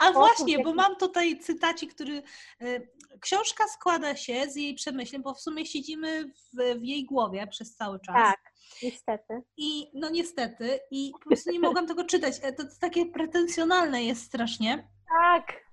[0.00, 2.22] A właśnie, bo mam tutaj cytacik, który.
[2.62, 2.88] y,
[3.20, 7.76] Książka składa się z jej przemyśleń, bo w sumie siedzimy w, w jej głowie przez
[7.76, 8.14] cały czas.
[8.14, 8.40] tak,
[8.82, 9.42] niestety.
[9.56, 12.34] I no niestety, i po prostu nie mogłam tego czytać.
[12.42, 14.88] E, To, to takie pretensjonalne jest strasznie.
[15.08, 15.63] Tak,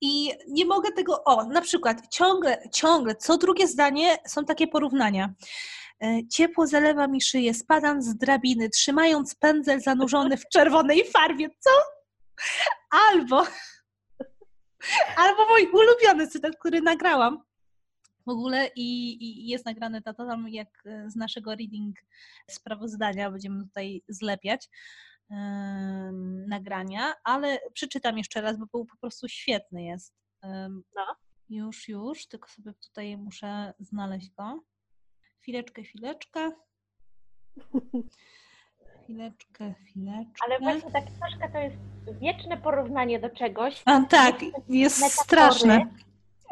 [0.00, 1.24] I nie mogę tego.
[1.24, 5.34] O, na przykład ciągle, ciągle, co drugie zdanie są takie porównania.
[6.02, 11.48] E, Ciepło zalewa mi szyję, spadam z drabiny, trzymając pędzel zanurzony w czerwonej farbie.
[11.58, 11.70] Co?
[13.08, 13.46] Albo,
[15.16, 17.42] albo mój ulubiony cytat, który nagrałam
[18.26, 20.68] w ogóle i, i jest nagrane to tam jak
[21.06, 21.96] z naszego reading
[22.50, 24.68] sprawozdania będziemy tutaj zlepiać
[26.48, 30.14] nagrania, ale przeczytam jeszcze raz, bo był po prostu świetny jest.
[30.94, 31.16] No.
[31.48, 34.60] Już, już, tylko sobie tutaj muszę znaleźć go.
[35.40, 36.50] Chwileczkę, chwileczkę.
[39.04, 40.32] Chwileczkę, chwileczkę.
[40.46, 41.76] ale właśnie ta książka to jest
[42.20, 44.34] wieczne porównanie do czegoś, A tak,
[44.68, 45.24] jest metafory.
[45.24, 45.86] straszne.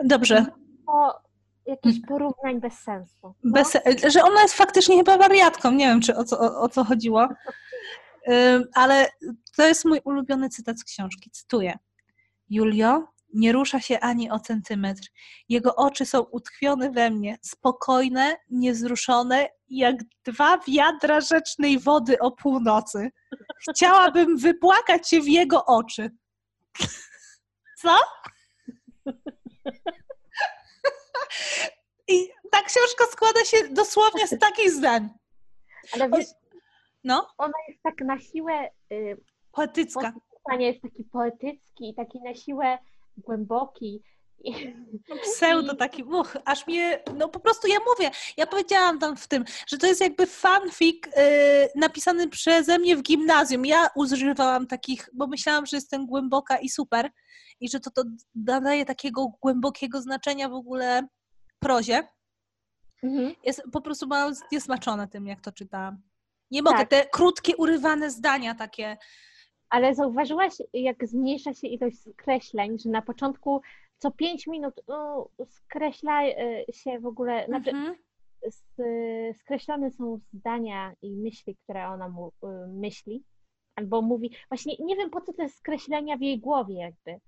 [0.04, 0.46] Dobrze.
[0.86, 1.20] o
[1.66, 3.34] jakichś porównań bez sensu.
[3.44, 3.76] No, Bez,
[4.12, 5.70] że ona jest faktycznie chyba wariatką.
[5.72, 7.28] Nie wiem, czy o co, o, o co chodziło.
[8.74, 9.08] Ale
[9.56, 11.30] to jest mój ulubiony cytat z książki.
[11.30, 11.78] Cytuję.
[12.50, 15.02] Julio nie rusza się ani o centymetr.
[15.48, 23.10] Jego oczy są utkwione we mnie, spokojne, niezruszone, jak dwa wiadra rzecznej wody o północy.
[23.70, 26.10] Chciałabym wypłakać się w jego oczy.
[27.78, 27.98] Co?
[32.08, 35.08] I ta książka składa się dosłownie z takich zdań.
[35.92, 36.26] Ale wiesz,
[37.06, 39.16] No, ona jest tak na siłę, y,
[39.52, 40.12] poetycka.
[40.44, 42.78] Panie jest taki poetycki i taki na siłę
[43.16, 44.02] głęboki.
[45.22, 49.44] Pseudo taki, uch, aż mnie, no po prostu ja mówię, ja powiedziałam tam w tym,
[49.66, 51.12] że to jest jakby fanfic yy,
[51.74, 53.66] napisany przeze mnie w gimnazjum.
[53.66, 57.10] Ja używałam takich, bo myślałam, że jestem głęboka i super
[57.60, 58.02] i że to, to
[58.34, 61.08] nadaje takiego głębokiego znaczenia w ogóle
[61.58, 62.08] prozie.
[63.02, 63.34] Mhm.
[63.44, 66.02] Jest, po prostu byłam zniesmaczona tym, jak to czytałam.
[66.50, 66.88] Nie mogę, Tak.
[66.88, 68.96] te krótkie, urywane zdania takie.
[69.70, 73.60] Ale zauważyłaś, jak zmniejsza się ilość skreśleń, że na początku
[73.98, 77.96] co pięć minut o, skreśla y, się w ogóle, znaczy Mhm.
[78.42, 78.64] s-
[79.40, 83.22] skreślone są zdania i myśli, które ona mu, y, myśli,
[83.76, 84.30] albo mówi.
[84.50, 87.20] Właśnie nie wiem, po co te skreślenia w jej głowie jakby.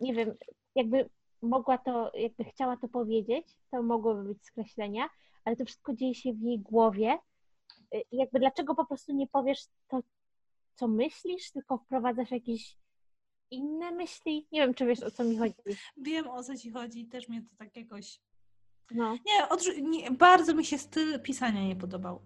[0.00, 0.34] Nie wiem,
[0.74, 1.08] jakby
[1.42, 5.08] mogła to, jakby chciała to powiedzieć, to mogłoby być skreślenia,
[5.44, 7.18] ale to wszystko dzieje się w jej głowie.
[7.94, 10.00] Y, jakby dlaczego po prostu nie powiesz to,
[10.74, 12.76] co myślisz, tylko wprowadzasz jakieś
[13.50, 14.46] inne myśli?
[14.52, 15.54] Nie wiem, czy wiesz, o co mi chodzi.
[15.96, 18.20] Wiem, o co ci chodzi, też mnie to tak jakoś
[18.90, 22.20] No, Nie, odrzu- nie, bardzo mi się styl pisania nie podobał.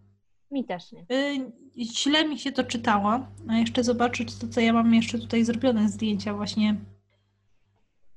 [0.51, 1.01] mi też nie.
[1.13, 3.27] Y, źle mi się to czytało.
[3.49, 6.77] A jeszcze zobaczyć to, co ja mam jeszcze tutaj zrobione zdjęcia właśnie.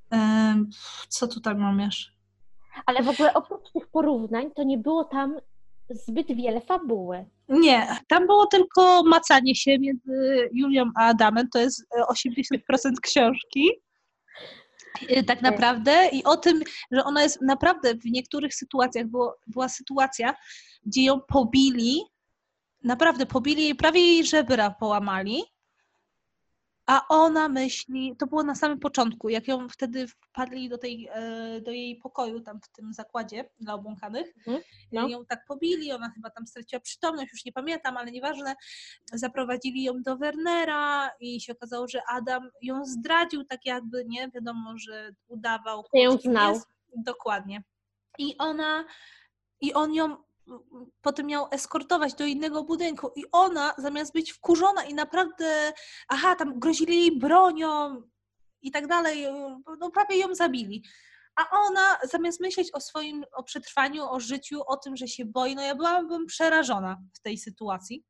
[0.09, 0.69] Em,
[1.09, 2.11] co tutaj mam jeszcze?
[2.85, 5.37] Ale w ogóle oprócz tych porównań, to nie było tam
[5.89, 7.25] zbyt wiele fabuły.
[7.49, 11.49] Nie, tam było tylko macanie się między Julią a Adamem.
[11.53, 13.69] To jest e, 80% książki.
[15.11, 16.09] Y, Tak naprawdę.
[16.11, 20.35] I o tym, że ona jest naprawdę w niektórych sytuacjach, było, była sytuacja,
[20.85, 22.01] gdzie ją pobili,
[22.83, 25.43] naprawdę pobili prawie jej żebra połamali,
[26.89, 31.61] a ona myśli, to było na samym początku, jak ją wtedy wpadli do, tej, e,
[31.61, 35.07] do jej pokoju tam w tym zakładzie dla obłąkanych, Mhm, no.
[35.07, 38.55] ją tak pobili, ona chyba tam straciła przytomność, już nie pamiętam, ale nieważne,
[39.13, 44.73] zaprowadzili ją do Wernera i się okazało, że Adam ją zdradził tak jakby, nie, wiadomo,
[44.77, 46.61] że udawał, Że ją znał.
[46.95, 47.63] Dokładnie.
[48.17, 48.85] I ona,
[49.61, 50.17] i on ją
[51.01, 55.73] potem miał eskortować do innego budynku i ona zamiast być wkurzona i naprawdę,
[56.07, 58.01] aha, tam grozili jej bronią
[58.61, 59.27] i tak dalej,
[59.79, 60.83] no prawie ją zabili.
[61.35, 65.55] A ona zamiast myśleć o swoim, o przetrwaniu, o życiu, o tym, że się boi,
[65.55, 68.03] no ja byłabym przerażona w tej sytuacji.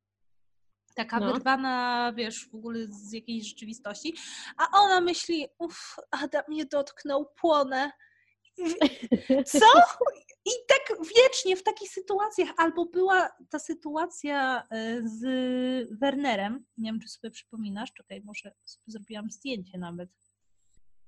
[0.96, 1.34] Taka no.
[1.34, 4.16] wyrwana, wiesz, w ogóle z jakiejś rzeczywistości.
[4.58, 7.92] A ona myśli, uff, Adam mnie dotknął, płonę.
[9.60, 9.68] Co?
[10.50, 12.50] I tak wiecznie w takich sytuacjach.
[12.58, 15.20] Albo była ta sytuacja e, z
[16.00, 18.52] Wernerem, nie wiem, czy sobie przypominasz, czekaj, może
[18.88, 20.10] zrobiłam zdjęcie nawet,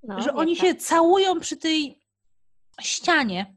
[0.03, 0.65] no, że oni tak.
[0.65, 2.01] się całują przy tej
[2.81, 3.55] ścianie.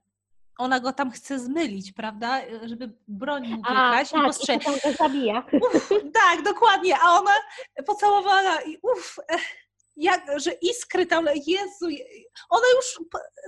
[0.59, 2.40] Ona go tam chce zmylić, prawda?
[2.64, 4.64] Żeby broń mu wykraść i postrzelić.
[4.99, 5.47] Zabija.
[6.20, 6.97] tak, dokładnie.
[7.03, 7.31] A ona
[7.87, 9.18] pocałowała i uff,
[9.97, 11.87] jak, że iskry tam, Jezu,
[12.51, 13.01] ona już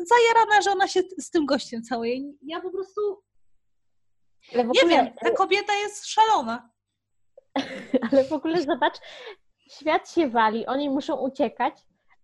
[0.04, 2.32] zajarana, że ona się z tym gościem całuje.
[2.42, 3.22] Ja po prostu
[4.54, 6.70] nie wiem, ta kobieta jest szalona.
[8.10, 8.94] Ale w ogóle zobacz,
[9.70, 11.74] świat się wali, oni muszą uciekać,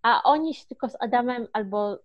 [0.02, 1.98] a oni się tylko z Adamem albo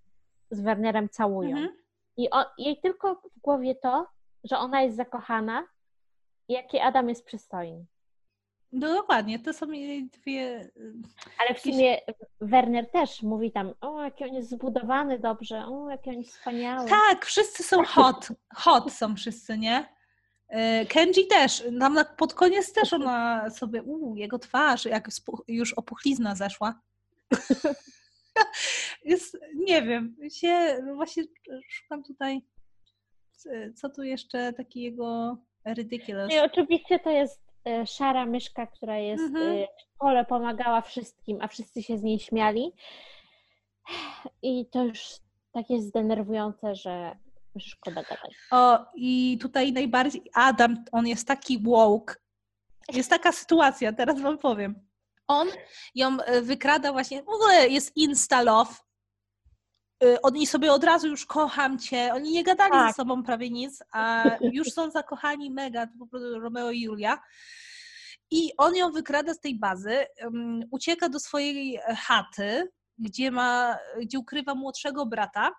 [0.52, 1.58] z Wernerem całują.
[1.58, 1.78] Mhm.
[2.18, 4.08] I on, jej tylko w głowie to,
[4.44, 5.68] że ona jest zakochana
[6.48, 7.86] i jaki Adam jest przystojny.
[8.80, 9.66] No dokładnie, to są
[10.12, 10.72] dwie.
[11.40, 11.98] Ale w sumie
[12.42, 16.90] Werner też mówi tam, o, jaki on jest zbudowany dobrze, o, jaki on jest wspaniały.
[16.90, 18.28] Tak, wszyscy są hot.
[18.56, 19.86] Hot są wszyscy, nie?
[20.50, 25.10] E, Kenji też, nam pod koniec też ona sobie, u, jego twarz, jak
[25.48, 26.82] już opuchlizna zeszła.
[29.06, 31.24] jest, nie wiem, się właśnie
[31.70, 32.42] szukam tutaj,
[33.76, 35.38] co tu jeszcze takiego
[35.76, 36.34] ridiculous.
[36.34, 37.47] I oczywiście to jest
[37.86, 39.58] szara myszka, która jest mhm.
[39.58, 42.74] E, w szkole, pomagała wszystkim, a wszyscy się z niej śmiali.
[44.42, 45.00] I to już
[45.52, 47.16] tak jest zdenerwujące, że
[47.60, 48.36] szkoda gadać.
[48.52, 52.16] O, i tutaj najbardziej Adam, on jest taki woke.
[52.94, 54.88] Jest taka sytuacja, teraz wam powiem
[55.28, 55.48] on
[55.96, 58.74] ją e, wykrada właśnie, w ogóle jest insta love.
[60.04, 62.14] E, oni sobie od razu już kocham cię.
[62.14, 62.88] Oni nie gadali tak.
[62.88, 67.20] ze sobą prawie nic, a już są zakochani mega, to po prostu Romeo i Julia.
[68.32, 74.20] I on ją wykrada z tej bazy, um, ucieka do swojej chaty, gdzie ma, gdzie
[74.20, 75.52] ukrywa młodszego brata.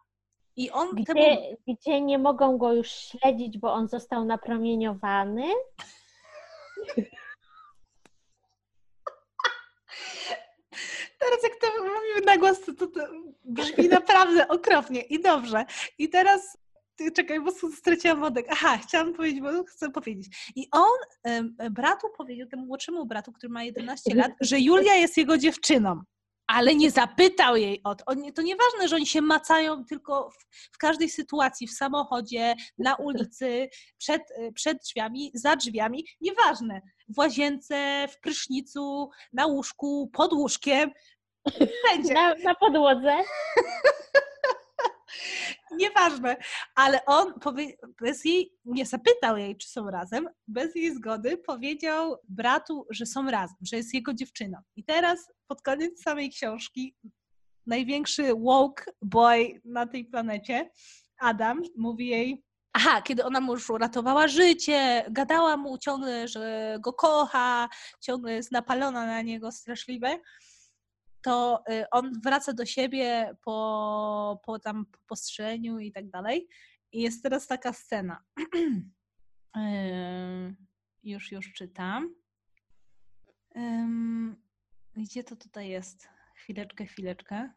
[0.57, 1.57] I on gdzie, temu...
[1.67, 5.45] gdzie nie mogą go już śledzić, bo on został napromieniowany.
[11.19, 13.01] Teraz jak to mówimy na głos, to, to
[13.45, 15.65] brzmi naprawdę okropnie i dobrze.
[15.99, 16.59] I teraz
[17.17, 18.47] czekaj, bo straciłam wodek.
[18.51, 20.53] Aha, chciałam powiedzieć, bo chcę powiedzieć.
[20.57, 20.99] I on
[21.71, 26.01] bratu powiedział, temu młodszemu bratu, który ma 11 lat, że Julia jest jego dziewczyną
[26.49, 28.05] ale nie zapytał jej o to.
[28.35, 30.35] To nieważne, że oni się macają tylko w,
[30.75, 34.23] w, każdej sytuacji, w samochodzie, na ulicy, przed,
[34.55, 36.81] przed drzwiami, za drzwiami, nieważne.
[37.09, 40.91] W łazience, w prysznicu, na łóżku, pod łóżkiem,
[41.85, 42.15] wszędzie.
[42.15, 43.17] Na, na podłodze.
[45.79, 46.37] Nieważne,
[46.75, 47.67] ale on powie,
[48.01, 53.31] bez jej, nie zapytał jej, czy są razem, bez jej zgody powiedział bratu, że są
[53.31, 54.59] razem, że jest jego dziewczyną.
[54.77, 56.97] I teraz pod koniec samej książki
[57.67, 60.71] największy woke boy na tej planecie,
[61.19, 66.93] Adam, mówi jej, Aha, kiedy ona mu już uratowała życie, gadała mu ciągle, że go
[66.93, 67.69] kocha,
[68.01, 70.19] ciągle jest napalona na niego straszliwe,
[71.23, 76.49] to y, on wraca do siebie po, po tam postrzeleniu i tak dalej.
[76.93, 78.25] I jest teraz taka scena.
[81.03, 82.15] już, już czytam.
[84.97, 86.09] Gdzie to tutaj jest?
[86.35, 87.53] Chwileczkę, chwileczkę.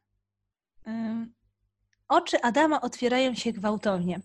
[2.12, 4.20] Oczy Adama otwierają się gwałtownie.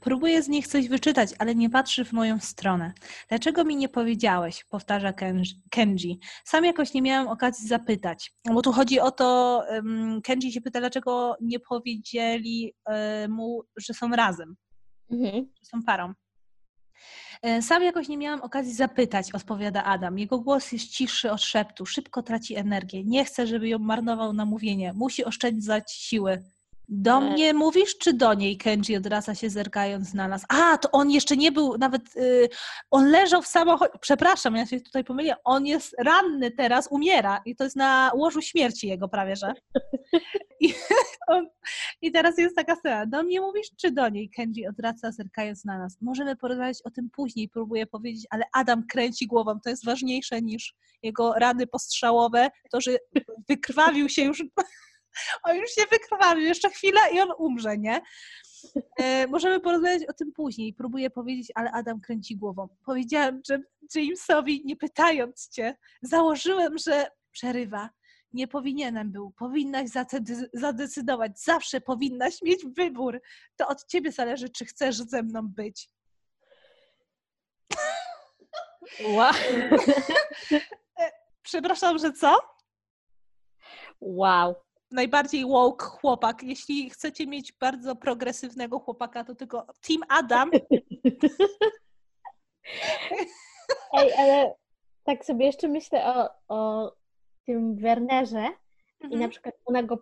[0.00, 2.92] Próbuję z nich coś wyczytać, ale nie patrzy w moją stronę.
[3.28, 4.64] Dlaczego mi nie powiedziałeś?
[4.64, 5.12] Powtarza
[5.70, 6.18] Kenji.
[6.44, 8.32] Sam jakoś nie miałem okazji zapytać.
[8.54, 9.62] Bo tu chodzi o to,
[10.24, 14.56] Kenji się pyta, dlaczego nie powiedzieli e, mu, że są razem,
[15.10, 15.34] mhm.
[15.34, 16.14] że są parą.
[17.42, 20.18] E, sam jakoś nie miałam okazji zapytać, odpowiada Adam.
[20.18, 23.04] Jego głos jest cichszy od szeptu, szybko traci energię.
[23.04, 24.92] Nie chce, żeby ją marnował na mówienie.
[24.92, 26.51] Musi oszczędzać siły.
[26.88, 28.56] Do mnie mówisz, czy do niej?
[28.56, 30.44] Kenji odraca się zerkając na nas.
[30.48, 32.16] A, to on jeszcze nie był nawet.
[32.16, 32.48] Yy,
[32.90, 33.92] on leżał w samochodzie.
[34.00, 35.38] Przepraszam, ja się tutaj pomyliłem.
[35.44, 39.52] On jest ranny teraz, umiera i to jest na łożu śmierci jego prawie, że.
[40.60, 40.74] I,
[41.28, 41.46] on,
[42.02, 43.06] I, teraz jest taka scena.
[43.06, 44.30] Do mnie mówisz, czy do niej?
[44.30, 45.98] Kenji odraca, zerkając na nas.
[46.00, 49.60] Możemy porozmawiać o tym później, próbuję powiedzieć, ale Adam kręci głową.
[49.60, 52.50] To jest ważniejsze niż jego rany postrzałowe.
[52.72, 52.96] To, że
[53.48, 54.44] wykrwawił się już
[55.42, 58.00] on już się wykrwawił, jeszcze chwilę i on umrze, nie?
[58.96, 60.74] E, możemy porozmawiać o tym później.
[60.74, 62.68] Próbuję powiedzieć, ale Adam kręci głową.
[62.84, 63.58] Powiedziałem że
[63.94, 67.90] Jamesowi, nie pytając cię, założyłem, że przerywa.
[68.32, 69.30] Nie powinienem był.
[69.30, 71.40] Powinnaś zade- zadecydować.
[71.40, 73.20] Zawsze powinnaś mieć wybór.
[73.56, 75.88] To od ciebie zależy, czy chcesz ze mną być.
[79.04, 79.32] Wow.
[81.42, 82.38] Przepraszam, że co?
[84.00, 84.54] wow.
[84.92, 86.42] Najbardziej woke chłopak.
[86.42, 90.50] Jeśli chcecie mieć bardzo progresywnego chłopaka, to tylko Team Adam.
[93.98, 94.54] Ej, ale
[95.04, 96.92] tak sobie jeszcze myślę o, o
[97.46, 98.48] tym Wernerze
[99.00, 99.30] i na Mhm.
[99.30, 99.98] przykład ona go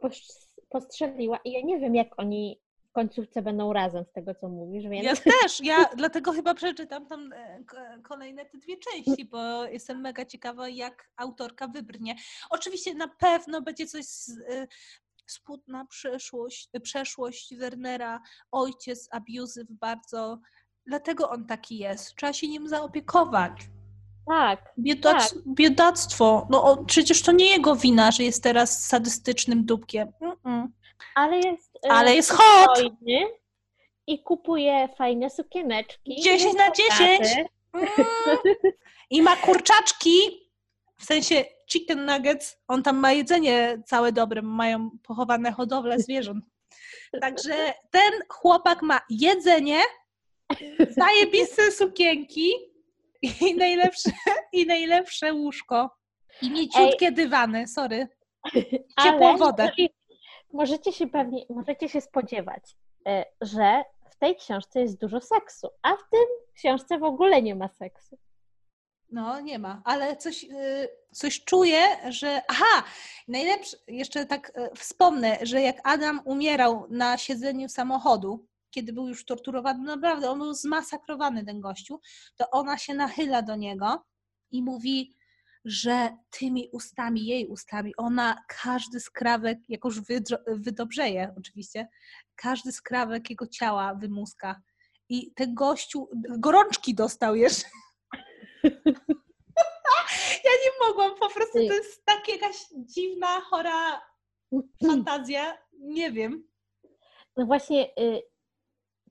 [0.69, 4.89] postrzeliła i ja nie wiem, jak oni w końcówce będą razem z tego, co mówisz,
[4.89, 7.65] więc Ja też, ja dlatego chyba przeczytam tam e,
[8.03, 12.15] kolejne te dwie części, bo jestem mega ciekawa, jak autorka wybrnie.
[12.51, 14.67] Oczywiście na pewno będzie coś z, e,
[15.27, 18.21] smutna przeszłość, przeszłość Wernera,
[18.53, 20.41] ojciec abuzyw bardzo,
[20.87, 22.15] dlatego on taki jest.
[22.15, 23.53] Trzeba się nim zaopiekować.
[24.27, 26.47] tak, Biedac, Biedactwo.
[26.51, 30.09] No o, przecież to nie jego wina, że jest teraz sadystycznym dupkiem.
[30.23, 30.69] Mm-mm.
[31.15, 32.81] Ale jest e, Ale jest hot!
[34.07, 36.21] i kupuje fajne sukieneczki.
[36.23, 37.19] 10 na jest 10.
[37.19, 37.49] bogaty.
[37.73, 37.87] Mm.
[39.11, 40.51] I ma kurczaczki,
[40.99, 42.59] w sensie chicken nuggets.
[42.69, 46.45] On tam ma jedzenie całe dobre, mają pochowane hodowle zwierząt.
[47.21, 49.81] Także ten chłopak ma jedzenie,
[50.89, 52.51] zajebiste sukienki
[53.23, 54.11] i najlepsze,
[54.53, 55.91] i najlepsze łóżko.
[56.43, 58.09] I mięciutkie dywany, sorry.
[59.03, 59.65] Ciepłą Ale wodę.
[59.79, 60.00] jeżeli-
[60.53, 65.97] Możecie się pewnie, możecie się spodziewać, e, że w tej książce jest dużo seksu, a
[65.97, 68.19] w tym książce w ogóle nie ma seksu.
[69.13, 72.43] No, nie ma, ale coś, y, coś czuję, że.
[72.49, 72.85] Aha!
[73.29, 79.25] Najlepsze, jeszcze tak y, wspomnę, że jak Adam umierał na siedzeniu samochodu, kiedy był już
[79.25, 82.01] torturowany, naprawdę on był zmasakrowany, ten gościu,
[82.37, 84.05] to ona się nachyla do niego
[84.51, 85.15] i mówi,
[85.65, 91.89] że tymi ustami, jej ustami, ona każdy skrawek, jak już wydro- wydobrzeje oczywiście,
[92.37, 94.61] każdy skrawek jego ciała wymuska.
[95.09, 97.67] I ten gościu gorączki dostał jeszcze.
[100.45, 104.01] Ja nie mogłam, po prostu to jest tak jakaś dziwna, chora
[104.87, 105.59] fantazja.
[105.73, 106.49] Nie wiem.
[107.37, 108.23] No właśnie, y,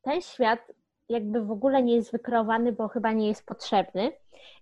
[0.01, 0.71] ten świat
[1.09, 4.11] jakby w ogóle nie jest wykreowany, bo chyba nie jest potrzebny.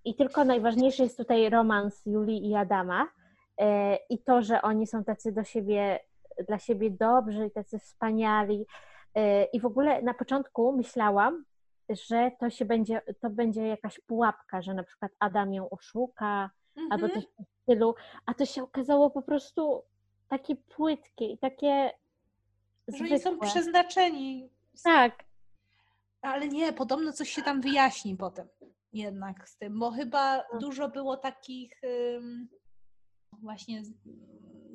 [0.05, 3.07] I tylko najważniejszy jest tutaj romans Julii i Adama.
[3.57, 5.99] e, I to, że oni są tacy do siebie,
[6.47, 8.65] dla siebie dobrzy i tacy wspaniali.
[9.15, 11.45] E, I w ogóle na początku myślałam,
[11.89, 16.49] że to się będzie, to będzie jakaś pułapka, że na przykład Adam ją oszuka,
[16.91, 17.11] albo Mhm.
[17.11, 19.81] coś w tym stylu, a to się okazało po prostu
[20.29, 21.91] takie płytkie i takie
[22.87, 23.47] Że oni są zwykłe.
[23.47, 24.49] przeznaczeni.
[24.83, 25.23] Tak,
[26.27, 28.47] Ale nie, podobno coś się tam wyjaśni potem
[28.93, 31.81] jednak z tym, bo chyba dużo było takich
[32.15, 32.49] ym,
[33.41, 33.93] właśnie z-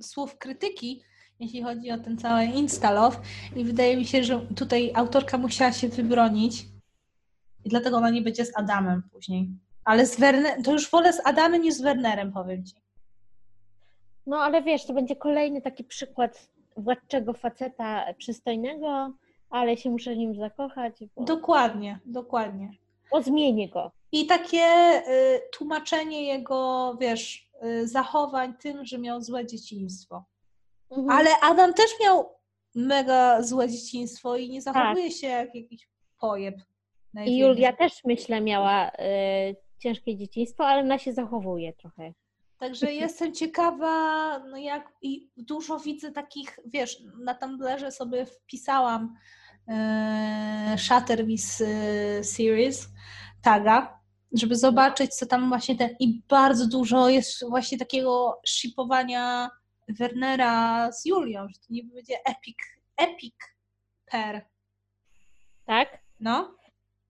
[0.07, 1.03] słów krytyki,
[1.41, 3.21] jeśli chodzi o ten cały Instalow
[3.57, 6.65] i wydaje mi się, że tutaj autorka musiała się wybronić
[7.65, 9.49] i dlatego ona nie będzie z Adamem później.
[9.85, 12.75] Ale z Werner, to już wolę z Adamem niż z Wernerem, powiem Ci.
[14.27, 19.13] no ale wiesz, to będzie kolejny taki przykład władczego faceta przystojnego,
[19.53, 22.73] ale się muszę nim zakochać, bo, Dokładnie, dokładnie.
[23.11, 23.91] bo zmienię go.
[24.13, 24.63] I takie
[25.09, 30.25] y, tłumaczenie jego, wiesz, y, zachowań tym, że miał złe dzieciństwo.
[30.91, 31.19] Mhm.
[31.19, 32.35] Ale Adam też miał
[32.75, 35.89] mega złe dzieciństwo i nie zachowuje się jak jakiś
[36.21, 36.57] pojeb.
[37.27, 37.39] I.
[37.39, 42.13] Julia też, myślę, miała y, ciężkie dzieciństwo, ale ona się zachowuje trochę.
[42.59, 49.15] Także jestem ciekawa, no jak i dużo widzę takich, wiesz, na Tumblrze sobie wpisałam
[49.69, 52.89] e, Shatter This e, Series
[53.43, 53.99] taga,
[54.33, 55.97] żeby zobaczyć, co tam właśnie ten.
[56.01, 59.51] I bardzo dużo jest właśnie takiego shipowania
[59.89, 62.57] Wernera z Julią, że to nie będzie epic,
[62.97, 63.35] epic
[64.11, 64.47] pair.
[65.67, 65.99] Tak?
[66.21, 66.57] No.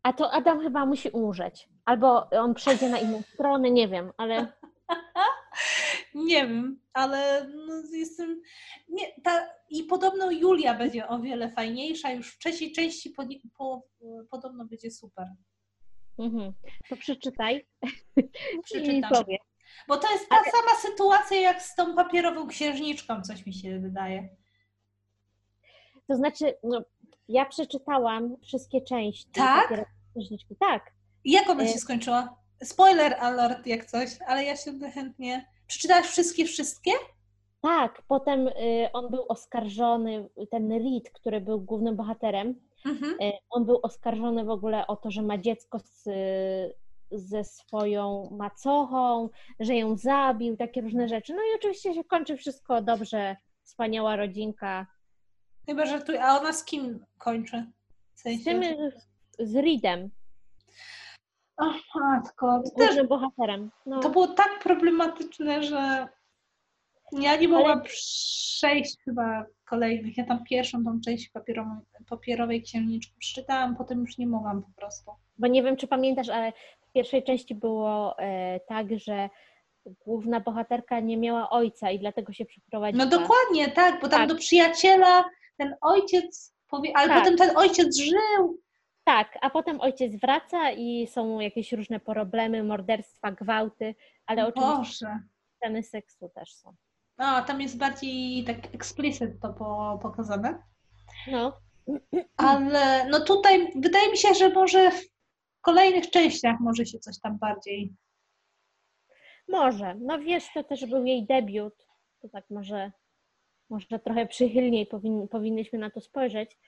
[0.03, 1.69] A to Adam chyba musi umrzeć.
[1.85, 4.37] Albo on przejdzie na inną stronę, nie wiem, ale
[6.15, 8.41] Nie wiem, ale no jestem.
[8.89, 12.13] Nie, ta, I podobno Julia będzie o wiele fajniejsza.
[12.13, 13.25] Już w trzeciej części po,
[13.59, 13.83] po,
[14.31, 15.27] podobno będzie super.
[16.19, 16.53] mhm.
[16.89, 17.67] to przeczytaj
[18.57, 19.11] i Przeczytam.
[19.11, 19.39] powie.
[19.89, 24.29] Bo to jest ta sama sytuacja jak z tą papierową księżniczką, coś mi się wydaje.
[26.09, 26.85] To znaczy, no,
[27.29, 29.31] ja przeczytałam wszystkie części.
[29.33, 29.85] Tak?
[30.15, 30.57] Księżniczki.
[30.61, 30.93] Tak.
[31.25, 32.37] I jak ona Y- się skończyła?
[32.65, 35.49] Spoiler alert jak coś, ale ja się chętnie.
[35.73, 36.91] Przeczytałaś wszystkie, wszystkie?
[37.62, 38.53] Tak, potem y,
[38.93, 42.55] on był oskarżony, ten Reed, który był głównym bohaterem,
[42.87, 43.12] Mhm.
[43.23, 46.05] y, on był oskarżony w ogóle o to, że ma dziecko z,
[47.11, 49.29] ze swoją macochą,
[49.61, 51.35] że ją zabił, takie różne rzeczy.
[51.35, 54.87] No i oczywiście się kończy wszystko dobrze, wspaniała rodzinka.
[55.66, 57.66] Chyba, że tu, a ona z kim kończy?
[58.14, 58.62] W Z sensie, tym,
[59.39, 60.11] z Reedem,
[61.57, 63.70] O matko, też głównym bohaterem.
[63.86, 66.09] No, to było tak problematyczne, że
[67.12, 70.16] ja nie mogłam przejść chyba kolejnych.
[70.16, 75.11] Ja tam pierwszą tą część papierową, papierowej księżniczki przeczytałam, potem już nie mogłam po prostu.
[75.38, 76.53] bo nie wiem, czy pamiętasz, ale
[76.88, 79.28] w pierwszej części było e, tak, że
[79.86, 83.05] główna bohaterka nie miała ojca i dlatego się przeprowadziła.
[83.05, 84.28] No dokładnie, tak, bo tam Tak.
[84.28, 85.24] do przyjaciela
[85.57, 87.18] ten ojciec powie, ale Tak.
[87.18, 88.59] potem ten ojciec żył.
[89.05, 93.94] Tak, a potem ojciec wraca i są jakieś różne problemy, morderstwa, gwałty,
[94.26, 95.18] ale oczywiście Boże.
[95.57, 96.74] sceny seksu też są.
[97.16, 100.62] A, tam jest bardziej tak explicit to po, pokazane.
[101.30, 101.57] No,
[102.36, 105.03] Ale no tutaj wydaje mi się, że może w
[105.61, 107.92] kolejnych częściach może się coś tam bardziej.
[109.48, 109.94] może.
[109.94, 111.86] No wiesz, to też był jej debiut,
[112.22, 112.92] to tak może,
[113.70, 116.59] może trochę przychylniej powin, powinnyśmy na to spojrzeć,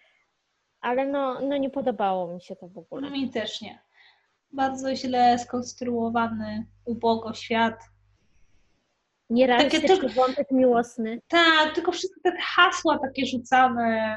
[0.84, 3.10] ale no, no nie podobało mi się to w ogóle.
[3.10, 3.78] Mi też nie.
[4.52, 7.80] Bardzo źle skonstruowany, ubogo świat.
[9.30, 11.20] Nierealistyczny tylko- wątek miłosny.
[11.28, 14.16] Tak, tylko wszystkie te hasła takie rzucane,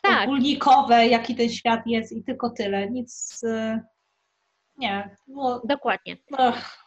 [0.00, 0.22] Tak.
[0.28, 2.90] ogólnikowe, jaki ten świat jest i tylko tyle.
[2.90, 3.40] Nic.
[3.44, 3.80] y,
[4.78, 5.16] Nie.
[5.28, 6.16] Było, Dokładnie.
[6.38, 6.82] ach,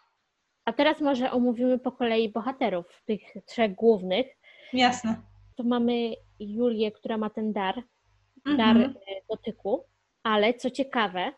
[0.65, 4.25] A teraz może omówimy po kolei bohaterów, tych trzech głównych.
[4.73, 5.15] jasne.
[5.55, 7.83] To mamy Julię, która ma ten dar,
[8.45, 8.91] dar Mhm.
[8.91, 9.83] e, dotyku,
[10.23, 11.31] ale co ciekawe,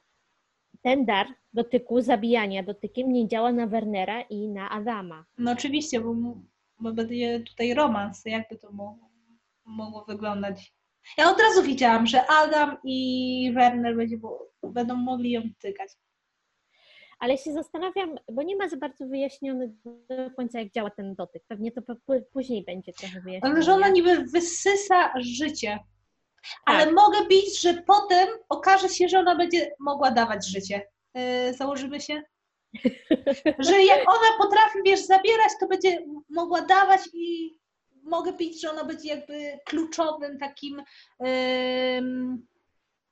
[0.81, 5.25] ten dar dotyku, zabijania dotykiem nie działa na Wernera i na Adama.
[5.37, 6.15] No oczywiście, bo,
[6.79, 9.09] bo będzie tutaj romans, jakby to mogło,
[9.65, 10.73] mogło wyglądać.
[11.17, 14.17] Ja od razu widziałam, że Adam i Werner będzie,
[14.63, 15.89] będą mogli ją tykać.
[17.19, 19.67] Ale się zastanawiam, bo nie ma za bardzo wyjaśnione
[20.09, 21.43] do końca, jak działa ten dotyk.
[21.47, 21.81] Pewnie to
[22.33, 23.55] później będzie trochę wyjaśnione.
[23.55, 25.79] Ale że ona niby wysysa życie.
[26.65, 26.95] Ale Tak.
[26.95, 30.87] mogę bić, że potem okaże się, że ona będzie mogła dawać życie.
[31.13, 32.23] Yy, założymy się?
[33.59, 37.57] Że jak ona potrafi, wiesz, zabierać, to będzie mogła dawać i
[38.03, 40.83] mogę bić, że ona będzie jakby kluczowym takim
[41.97, 42.47] ym,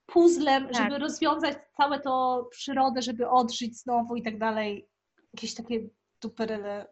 [0.06, 0.76] puzzlem, Tak.
[0.76, 4.88] żeby rozwiązać całe to przyrodę, żeby odżyć znowu i tak dalej.
[5.34, 5.80] Jakieś takie
[6.22, 6.88] duperele.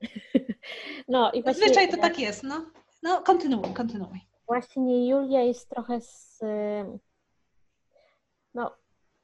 [1.08, 2.70] No i właśnie, Zazwyczaj to tak jest, no.
[3.02, 4.20] No, kontynuuj, kontynuuj.
[4.48, 6.40] Właśnie Julia jest trochę z...
[8.54, 8.76] No,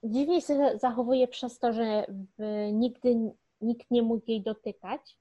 [0.03, 2.07] dziwnie się zachowuje przez to, że
[2.73, 5.17] nigdy nikt nie mógł jej dotykać.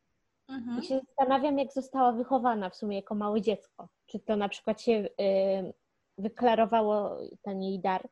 [0.50, 0.80] Mhm.
[0.80, 3.88] I się zastanawiam, jak została wychowana w sumie jako małe dziecko.
[4.06, 5.74] Czy to na przykład się y,
[6.18, 8.10] wyklarowało ten jej dar,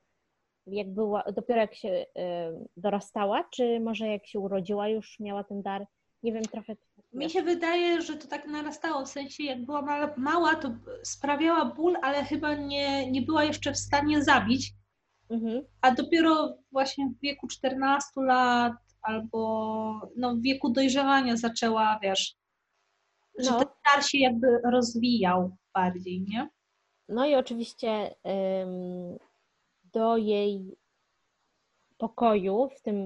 [0.68, 2.06] jak była, dopiero jak się y,
[2.78, 5.88] dorastała, czy może jak się urodziła już miała ten dar?
[6.24, 6.76] Nie wiem, trochę.
[7.14, 10.72] Mi się wydaje, że to tak narastało, w sensie jak była mała, to
[11.04, 14.74] sprawiała ból, ale chyba nie, nie była jeszcze w stanie zabić,
[15.30, 15.64] Mhm.
[15.82, 22.36] a dopiero właśnie w wieku 14 lat albo no, w wieku dojrzewania zaczęła, wiesz,
[23.40, 23.60] że No.
[23.60, 26.50] ten dar się jakby rozwijał bardziej, nie?
[27.10, 28.16] No i oczywiście
[28.62, 29.18] ym,
[29.94, 30.76] do jej
[31.98, 32.98] pokoju w tym,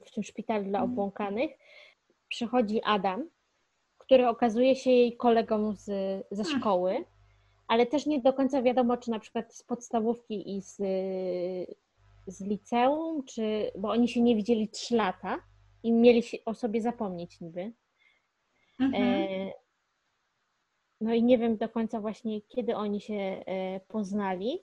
[0.00, 0.90] w tym szpitalu dla Mhm.
[0.92, 1.50] obłąkanych
[2.32, 3.30] przychodzi Adam,
[3.98, 5.84] który okazuje się jej kolegą z,
[6.30, 6.60] ze Hmm.
[6.60, 7.04] szkoły,
[7.68, 10.76] ale też nie do końca wiadomo, czy na przykład z podstawówki i z,
[12.26, 15.38] z liceum, czy, bo oni się nie widzieli trzy lata
[15.82, 17.72] i mieli się o sobie zapomnieć niby.
[18.80, 19.02] Mhm.
[19.04, 19.52] E,
[21.00, 24.62] No i nie wiem do końca właśnie, kiedy oni się e, poznali.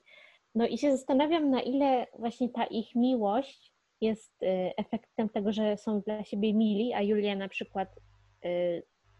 [0.54, 5.76] No i się zastanawiam, na ile właśnie ta ich miłość jest e, efektem tego, że
[5.76, 7.88] są dla siebie mili, a Julia na przykład
[8.44, 8.48] e,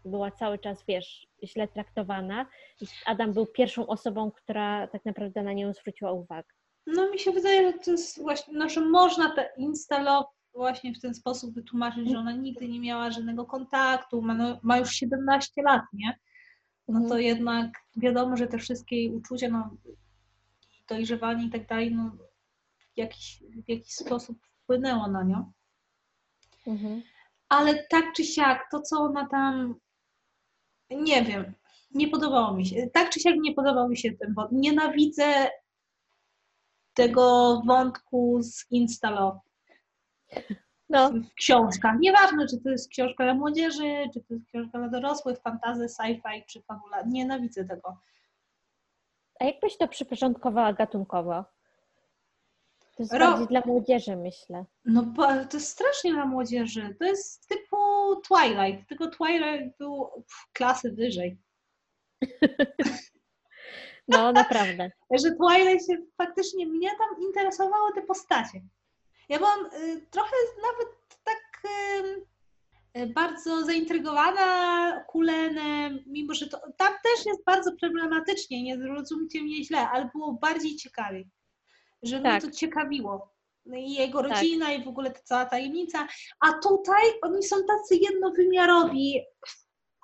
[0.05, 2.45] była cały czas, wiesz, źle traktowana
[2.81, 6.49] i Adam był pierwszą osobą, która tak naprawdę na nią zwróciła uwagę.
[6.87, 11.01] No mi się wydaje, że to jest właśnie, no, że można te instalo właśnie w
[11.01, 15.61] ten sposób wytłumaczyć, że ona nigdy nie miała żadnego kontaktu, ma, no, ma już 17
[15.61, 16.19] lat, nie?
[16.87, 17.21] No to Mhm.
[17.21, 19.77] jednak wiadomo, że te wszystkie jej uczucia, no
[20.89, 22.11] dojrzewanie i tak dalej, no
[22.93, 25.51] w jakiś, w jakiś sposób wpłynęło na nią.
[26.67, 27.01] Mhm.
[27.49, 29.75] Ale tak czy siak, to co ona tam,
[30.89, 31.53] nie wiem,
[31.91, 32.87] nie podobało mi się.
[32.93, 34.57] Tak czy siak nie podobał mi się ten wątek.
[34.59, 35.49] Nienawidzę
[36.93, 39.41] tego wątku z Instalo
[40.89, 41.95] No, w książkach.
[41.99, 46.45] Nieważne, czy to jest książka dla młodzieży, czy to jest książka dla dorosłych, fantazy, sci-fi,
[46.47, 47.03] czy fabula.
[47.07, 47.97] Nienawidzę tego.
[49.39, 51.45] a jakbyś to przyporządkowała gatunkowo?
[53.01, 54.65] To jest Ro- bardziej dla młodzieży, myślę.
[54.85, 55.13] No
[55.49, 56.95] to jest strasznie dla młodzieży.
[56.99, 57.75] To jest typu
[58.27, 61.37] Twilight, tylko Twilight był pff, klasy wyżej.
[64.07, 64.91] No, naprawdę.
[65.23, 68.61] Że Twilight się faktycznie mnie tam interesowały te postacie.
[69.29, 70.87] Ja byłam y, trochę nawet
[71.23, 71.71] tak
[72.97, 79.63] y, bardzo zaintrygowana Kulenem, mimo że to tam też jest bardzo problematycznie, nie zrozumcie mnie
[79.63, 81.23] źle, ale było bardziej ciekawie.
[82.03, 82.41] Że mnie Tak.
[82.41, 83.33] to ciekawiło.
[83.65, 84.31] No I jego Tak.
[84.31, 86.07] rodzina i w ogóle ta cała tajemnica.
[86.39, 89.21] A tutaj oni są tacy jednowymiarowi.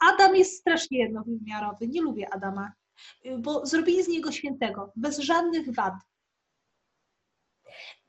[0.01, 1.87] Adam jest strasznie jednowymiarowy.
[1.87, 2.71] Nie lubię Adama,
[3.25, 5.93] y, bo zrobili z niego świętego, bez żadnych wad.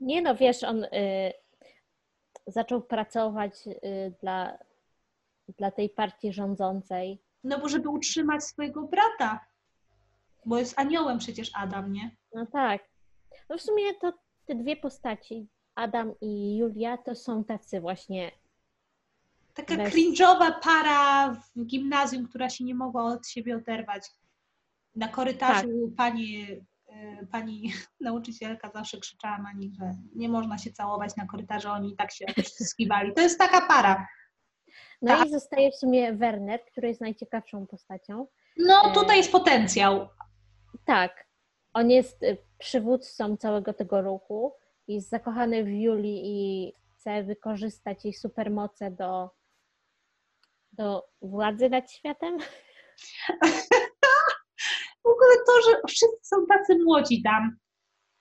[0.01, 0.89] Nie no, wiesz, on y,
[2.47, 4.59] zaczął pracować y, dla,
[5.49, 7.23] dla tej partii rządzącej.
[7.45, 9.47] No bo żeby utrzymać swojego brata.
[10.47, 12.17] Bo jest aniołem przecież Adam, nie?
[12.35, 12.88] No tak.
[13.51, 14.13] No w sumie to
[14.47, 18.31] te dwie postaci, Adam i Julia, to są tacy właśnie.
[19.55, 24.11] Taka Bez- cringe'owa para w gimnazjum, która się nie mogła od siebie oderwać.
[24.95, 26.47] Na korytarzu pani,
[26.91, 31.97] y, pani nauczycielka zawsze krzyczała na nich, że nie można się całować na korytarzu, oni
[31.97, 32.25] tak się
[32.65, 33.15] skiwali.
[33.15, 34.09] To jest taka para.
[35.03, 35.27] No Tak.
[35.27, 38.27] i zostaje w sumie Werner, który jest najciekawszą postacią.
[38.57, 40.09] No tutaj jest potencjał.
[40.85, 41.28] Tak,
[41.75, 44.53] on jest y, przywódcą całego tego ruchu,
[44.89, 49.31] jest zakochany w Julii i chce wykorzystać jej supermoce do,
[50.73, 52.39] do władzy nad światem.
[55.05, 57.57] W ogóle to, że wszyscy są tacy młodzi tam.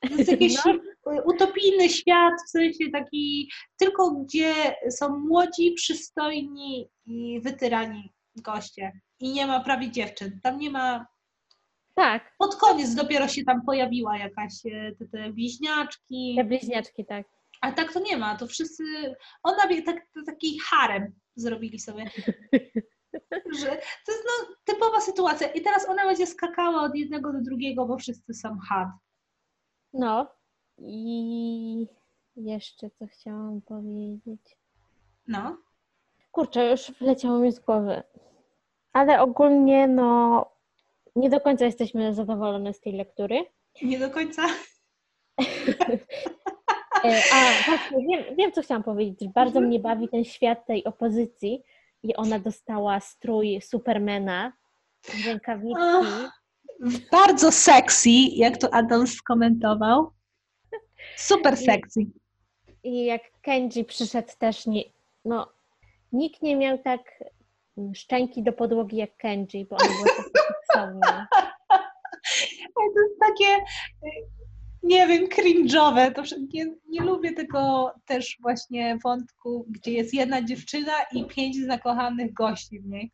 [0.01, 1.21] To jest jakiś No.
[1.25, 4.53] utopijny świat, w sensie taki, tylko gdzie
[4.89, 8.91] są młodzi, przystojni i wytyrani goście.
[9.19, 10.39] I nie ma prawie dziewczyn.
[10.43, 11.07] Tam nie ma.
[11.97, 16.35] Tak, Pod koniec dopiero się tam pojawiła jakaś e, te, te bliźniaczki.
[16.37, 17.27] te bliźniaczki, tak.
[17.61, 18.35] A tak to nie ma.
[18.37, 18.83] To wszyscy.
[19.43, 22.03] Ona tak, taki harem zrobili sobie.
[23.59, 23.67] Że
[24.05, 25.47] to jest no, typowa sytuacja.
[25.47, 28.87] I teraz ona będzie skakała od jednego do drugiego, bo wszyscy są hot.
[29.93, 30.27] No
[30.77, 31.87] i
[32.35, 34.57] jeszcze co chciałam powiedzieć.
[35.27, 35.57] No.
[36.31, 38.03] Kurczę, już wleciało mi z głowy.
[38.93, 40.45] Ale ogólnie, no,
[41.17, 43.45] nie do końca jesteśmy zadowolone z tej lektury.
[43.81, 44.45] Nie do końca.
[47.03, 49.29] E, A, właśnie, wiem, wiem, co chciałam powiedzieć.
[49.29, 51.63] Bardzo mnie bawi ten świat tej opozycji
[52.03, 54.53] i ona dostała strój Supermana,
[55.25, 55.81] rękawiczki.
[55.81, 56.41] Ach.
[57.11, 60.11] Bardzo sexy, jak to Adam skomentował.
[61.15, 61.99] Super sexy.
[62.83, 64.83] I jak Kenji przyszedł też, nie,
[65.25, 65.47] no,
[66.11, 67.23] nikt nie miał tak
[67.93, 71.27] szczęki do podłogi jak Kenji, bo ona była taka seksowna.
[72.75, 73.63] To jest takie,
[74.05, 74.27] y,
[74.83, 76.13] nie wiem, cringe'owe.
[76.13, 76.21] To
[76.53, 82.79] nie, nie lubię tego też właśnie wątku, gdzie jest jedna dziewczyna i pięć zakochanych gości
[82.79, 83.11] w niej.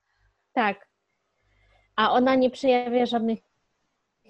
[0.54, 0.88] Tak.
[1.96, 3.40] A ona nie przejawia żadnych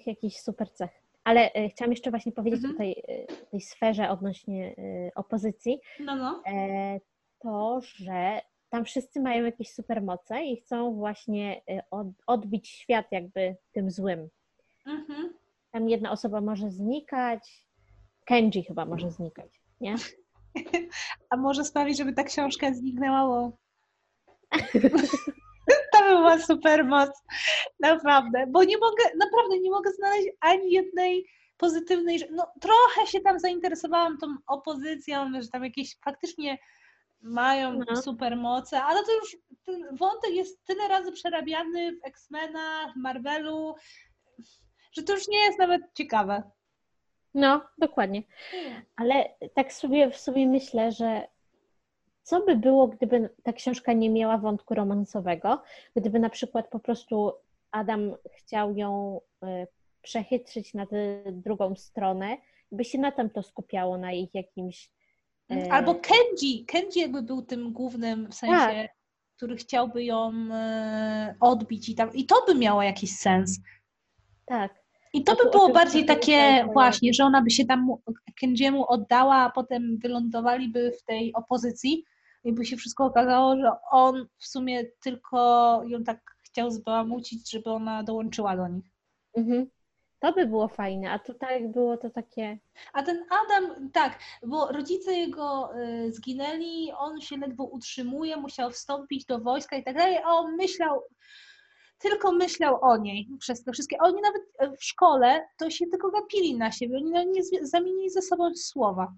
[0.06, 0.90] jakichś super cech.
[1.24, 2.74] Ale e, chciałam jeszcze właśnie powiedzieć Mhm.
[2.74, 4.74] o tej, e, tej sferze odnośnie
[5.14, 6.42] opozycji, No, no.
[6.46, 7.00] e,
[7.38, 8.40] to, że
[8.74, 14.28] tam wszyscy mają jakieś supermoce i chcą właśnie e, od, odbić świat jakby tym złym.
[14.86, 15.34] Mhm.
[15.70, 17.66] Tam jedna osoba może znikać,
[18.24, 19.94] Kenji chyba może znikać, nie?
[21.30, 23.52] A może sprawić, żeby ta książka zniknęła, bo
[25.92, 27.10] to by była super moc.
[27.80, 28.46] Naprawdę.
[28.48, 32.20] Bo nie mogę, naprawdę nie mogę znaleźć ani jednej pozytywnej.
[32.30, 36.58] No trochę się tam zainteresowałam tą opozycją, że tam jakieś faktycznie
[37.24, 37.96] mają No.
[37.96, 43.74] supermoce, ale to już ten wątek jest tyle razy przerabiany w X-Menach, Marvelu,
[44.92, 46.42] że to już nie jest nawet ciekawe.
[47.34, 48.22] No, dokładnie.
[48.96, 51.28] Ale tak sobie w sobie myślę, że
[52.22, 55.62] co by było, gdyby ta książka nie miała wątku romansowego,
[55.96, 57.32] gdyby na przykład po prostu
[57.70, 59.66] Adam chciał ją y,
[60.02, 62.36] przechytrzyć na tę drugą stronę,
[62.72, 64.90] by się na tym to skupiało, na ich jakimś.
[65.50, 66.64] E, Albo Kenji.
[66.66, 68.88] Kenji jakby był tym głównym, w sensie,
[69.36, 72.12] który chciałby ją e, odbić i tam.
[72.14, 73.60] I to by miało jakiś sens.
[74.46, 74.74] Tak,
[75.12, 78.02] I to by było bardziej takie właśnie, że ona by się tam mu-
[78.40, 82.04] Kenjiemu oddała, a potem wylądowaliby w tej opozycji
[82.44, 87.70] i by się wszystko okazało, że on w sumie tylko ją tak chciał zbałamucić, żeby
[87.70, 88.84] ona dołączyła do nich.
[89.36, 89.66] mhm.
[90.24, 92.58] To by było fajne, a tutaj było to takie.
[92.92, 99.24] A ten Adam, tak, bo rodzice jego y, zginęli, on się ledwo utrzymuje, musiał wstąpić
[99.24, 101.02] do wojska i tak dalej, a on myślał,
[101.98, 103.98] tylko myślał o niej przez te wszystkie.
[103.98, 108.22] Oni nawet e, w szkole to się tylko gapili na siebie, oni nie zamienili ze
[108.22, 109.12] sobą słowa.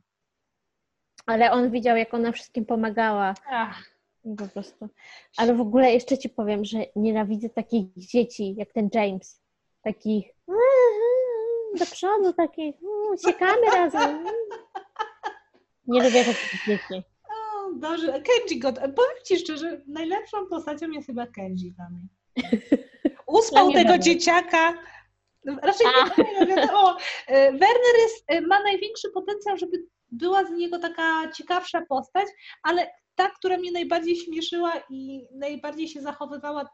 [1.27, 3.35] Ale on widział, jak ona wszystkim pomagała.
[3.51, 3.83] Ach,
[4.39, 4.89] po prostu.
[5.37, 9.46] Ale w ogóle jeszcze ci powiem, że nienawidzę takich dzieci jak ten James.
[9.87, 10.25] Takich
[11.79, 12.75] do przodu, takich
[13.13, 14.25] uciekamy razem.
[15.87, 17.03] Nie lubię takich dzieci.
[17.29, 18.23] o, dobrze.
[18.23, 22.09] Kenji go, powiem Ci szczerze, najlepszą postacią jest chyba Kenji dla mnie.
[23.27, 24.05] Uspał tego będę.
[24.05, 24.75] dzieciaka.
[25.63, 26.97] Raczej nie wiem, wiadomo.
[27.27, 32.27] E, Werner jest, e, ma największy potencjał, żeby była z niego taka ciekawsza postać,
[32.63, 36.69] ale ta, która mnie najbardziej śmieszyła i najbardziej się zachowywała,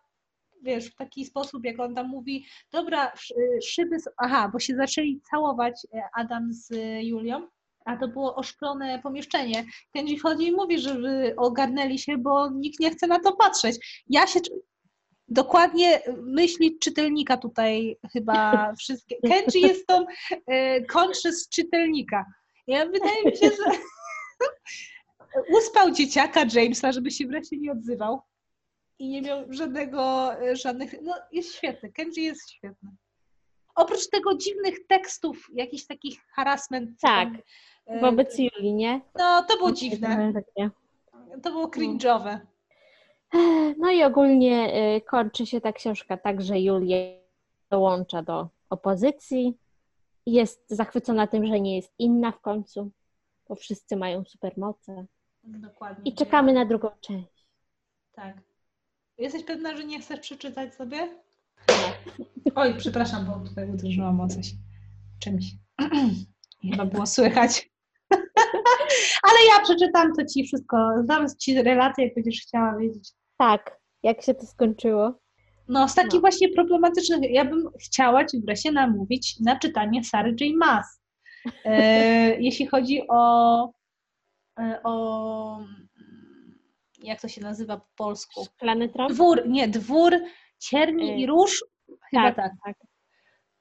[0.62, 5.20] wiesz, w taki sposób, jak on tam mówi, dobra, sz- szyby, aha, bo się zaczęli
[5.30, 7.48] całować e, Adam z e, Julią,
[7.84, 9.64] a to było oszklone pomieszczenie.
[9.92, 14.02] Kenji wchodzi i mówi, żeby ogarnęli się, bo nikt nie chce na to patrzeć.
[14.08, 14.40] Ja się,
[15.28, 19.16] dokładnie myśli czytelnika tutaj chyba wszystkie.
[19.28, 20.06] Kenji jest tą
[20.46, 22.24] e, conscious czytelnika.
[22.66, 23.78] Ja wydaje mi się, że
[25.58, 28.20] uspał dzieciaka Jamesa, żeby się wreszcie nie odzywał
[29.02, 32.90] i nie miał żadnego, e, żadnych, no jest świetny, Kenji jest świetny.
[33.74, 37.00] Oprócz tego dziwnych tekstów, jakichś takich harassment.
[37.00, 37.28] Tak.
[37.86, 39.00] e, Wobec Julii, nie?
[39.18, 40.32] No, to było dziwne,
[41.42, 42.38] to było cringe'owe.
[43.78, 46.96] No i ogólnie y, kończy się ta książka tak, że Julia
[47.70, 49.58] dołącza do opozycji.
[50.26, 52.90] Jest zachwycona tym, że nie jest inna w końcu,
[53.48, 55.06] bo wszyscy mają supermoce.
[55.44, 56.10] Dokładnie.
[56.12, 57.46] I czekamy na drugą część.
[58.12, 58.51] Tak.
[59.18, 61.08] Jesteś pewna, że nie chcesz przeczytać sobie?
[62.54, 64.46] Oj, przepraszam, bo tutaj uderzyłam o coś.
[65.20, 65.44] Czymś.
[66.70, 67.70] Chyba było słychać.
[69.28, 70.76] Ale ja przeczytam to ci wszystko.
[71.04, 73.10] Dam ci relację, jak będziesz chciała wiedzieć.
[73.36, 75.20] Tak, jak się to skończyło?
[75.68, 76.20] No, z takich No.
[76.20, 80.56] właśnie problematycznych, ja bym chciała ci wreszcie namówić na czytanie Sary J.
[80.56, 81.00] Maas.
[81.64, 81.72] E,
[82.46, 83.64] jeśli chodzi o,
[84.60, 85.64] e, o
[87.02, 88.44] jak to się nazywa po polsku?
[88.44, 89.12] Szklany tron?
[89.12, 90.12] Dwór, nie, dwór
[90.58, 91.64] cierni Y, i róż.
[92.10, 92.52] Chyba tak, tak.
[92.64, 92.76] tak.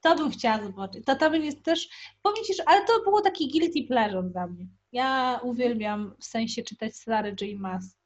[0.00, 1.04] To bym chciała zobaczyć.
[1.04, 1.88] To tam jest też,
[2.22, 4.66] powiem Ci, że, ale to było taki guilty pleasure dla mnie.
[4.92, 7.60] Ja uwielbiam w sensie czytać Sary J.
[7.60, 7.96] Maas.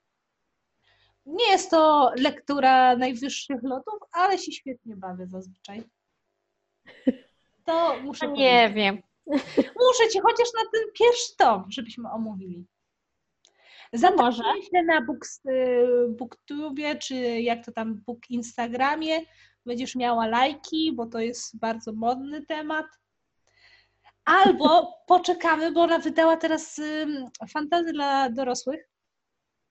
[1.26, 5.82] Nie jest to lektura najwyższych lotów, ale się świetnie bawię zazwyczaj.
[7.64, 9.02] To muszę No nie wiem.
[9.56, 12.66] Muszę Ci chociaż na ten pierwszy tom, żebyśmy omówili.
[13.96, 14.26] Zatem
[14.56, 19.20] myślę na books, y, booktubie, czy jak to tam, book Instagramie,
[19.66, 22.86] będziesz miała lajki, bo to jest bardzo modny temat.
[24.24, 28.88] Albo poczekamy, bo ona wydała teraz ym, fantazy dla dorosłych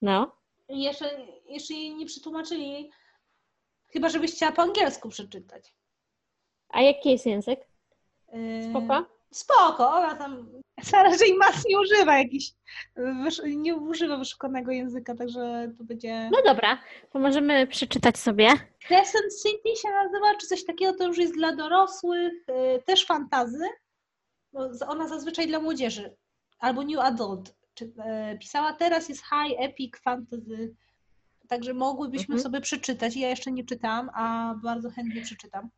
[0.02, 0.36] No.
[0.68, 1.10] jeszcze,
[1.48, 2.90] jeszcze jej nie przetłumaczyli,
[3.88, 5.74] chyba żebyś chciała po angielsku przeczytać.
[6.68, 7.60] A jaki jest język?
[8.32, 9.06] Yy, Spoko?
[9.32, 10.48] Spoko, ona tam.
[10.82, 11.18] Sara J.
[11.38, 12.52] Maas nie używa jakiś,
[13.56, 16.28] nie używa wyszukanego języka, także to będzie.
[16.32, 16.78] No dobra,
[17.10, 18.48] to możemy przeczytać sobie.
[18.88, 23.64] Crescent City się nazywa, czy coś takiego, to już jest dla dorosłych, yy, też fantazy.
[24.88, 26.16] Ona zazwyczaj dla młodzieży,
[26.58, 27.54] albo New Adult.
[27.74, 30.74] Czy, yy, pisała teraz, jest High Epic Fantasy.
[31.48, 32.42] Także mogłybyśmy Mhm.
[32.42, 33.16] sobie przeczytać.
[33.16, 35.68] Ja jeszcze nie czytam, a bardzo chętnie przeczytam.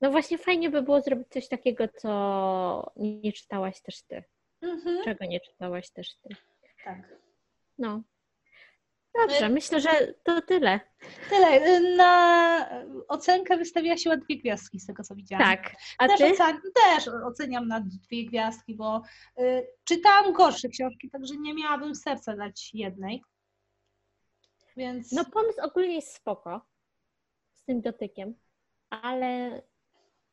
[0.00, 4.24] No właśnie fajnie by było zrobić coś takiego, co nie czytałaś też ty.
[4.66, 5.04] Mhm.
[5.04, 6.28] Czego nie czytałaś też ty.
[6.84, 6.98] Tak.
[7.78, 8.02] No.
[9.20, 9.90] Dobrze, Y- myślę, że
[10.22, 10.80] to tyle.
[11.30, 11.80] Tyle.
[11.96, 12.68] Na
[13.08, 15.44] ocenkę wystawiła się dwie gwiazdki z tego, co widziałam.
[15.44, 15.72] Tak.
[15.98, 16.24] A też, ty?
[16.24, 19.02] ocen- też oceniam na dwie gwiazdki, bo
[19.40, 23.22] y, czytałam gorsze książki, także nie miałabym serca dać jednej.
[24.76, 26.60] Więc No pomysł ogólnie jest spoko
[27.54, 28.34] z tym dotykiem,
[28.90, 29.62] ale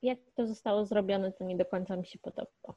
[0.01, 2.73] jak to zostało zrobione, to nie do końca mi się podoba.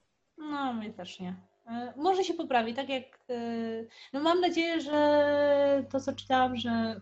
[0.64, 1.30] No, mnie też nie.
[1.66, 3.18] Y, Może się poprawi, tak jak.
[3.30, 7.00] y, No mam nadzieję, że to, co czytałam, że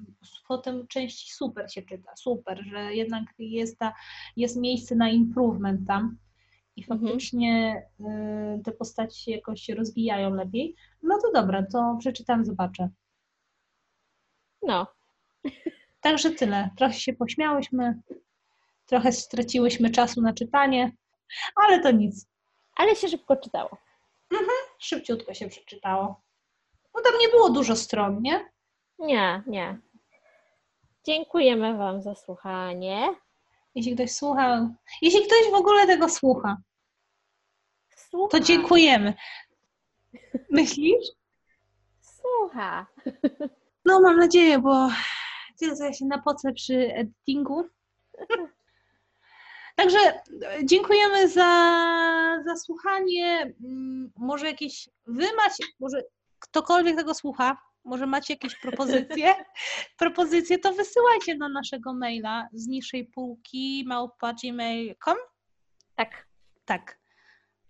[0.48, 3.94] potem części super się czyta, super, że jednak jest, ta,
[4.36, 6.16] jest miejsce na improvement tam
[6.76, 7.00] i Mhm.
[7.00, 10.74] faktycznie y, te postaci jakoś się rozwijają lepiej.
[11.02, 12.88] No to dobra, to przeczytam, zobaczę.
[14.62, 14.86] No,
[16.00, 16.70] Także tyle.
[16.76, 18.00] Trochę się pośmiałyśmy,
[18.86, 20.92] trochę straciłyśmy czasu na czytanie,
[21.64, 22.26] ale to nic.
[22.76, 23.76] Ale się szybko czytało.
[24.78, 26.20] Szybciutko się przeczytało.
[26.94, 28.50] No tam nie było dużo stron, nie?
[28.98, 29.78] Nie, nie.
[31.06, 33.14] Dziękujemy Wam za słuchanie.
[33.74, 34.68] Jeśli ktoś słuchał,
[35.02, 36.56] jeśli ktoś w ogóle tego słucha,
[37.96, 38.38] Słucha.
[38.38, 39.14] to dziękujemy.
[40.50, 41.06] Myślisz?
[42.00, 42.86] Słucha.
[43.84, 44.88] No mam nadzieję, bo
[45.58, 47.64] tyle co ja się napocę przy editingu,
[49.74, 50.20] Także e,
[50.64, 53.54] dziękujemy za, za słuchanie.
[53.64, 56.02] Mm, Może jakieś, wy macie, może
[56.38, 59.34] ktokolwiek tego słucha, może macie jakieś propozycje,
[59.98, 65.16] propozycje, to wysyłajcie na naszego maila z niższej półki małpa.gmail.com.
[65.96, 66.26] Tak.
[66.64, 66.98] Tak.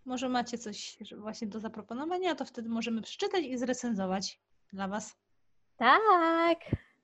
[0.05, 4.41] Może macie coś właśnie do zaproponowania, to wtedy możemy przeczytać i zrecenzować
[4.73, 5.17] dla Was.
[5.77, 6.59] Tak.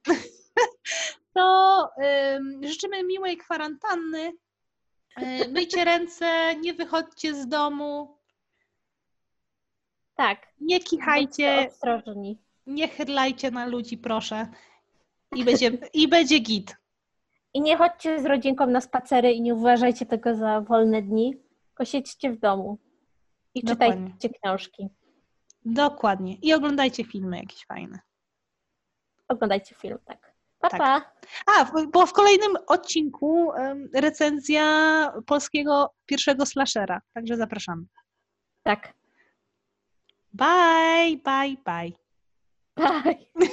[1.34, 1.88] To
[2.36, 4.32] ym, życzymy miłej kwarantanny.
[5.18, 8.18] Yy, myjcie ręce, nie wychodźcie z domu,
[10.14, 10.46] Tak.
[10.60, 12.38] nie kichajcie, ostrożni.
[12.66, 14.46] nie chydlajcie na ludzi, proszę.
[15.36, 16.76] I będzie, i będzie git.
[17.54, 21.36] I nie chodźcie z rodzinką na spacery i nie uważajcie tego za wolne dni,
[21.66, 22.78] tylko siedźcie w domu
[23.54, 24.10] i Dokładnie.
[24.10, 24.88] czytajcie książki.
[25.64, 26.34] Dokładnie.
[26.42, 27.98] I oglądajcie filmy jakieś fajne.
[29.28, 30.29] Oglądajcie film, tak.
[30.60, 30.78] Pa, Tak.
[30.78, 31.12] pa.
[31.46, 33.52] A, bo w kolejnym odcinku
[33.94, 34.66] recenzja
[35.26, 37.00] polskiego pierwszego slashera.
[37.14, 37.84] Także zapraszamy.
[38.62, 38.94] Tak.
[40.32, 41.92] Bye, bye, bye.
[42.76, 43.26] Bye.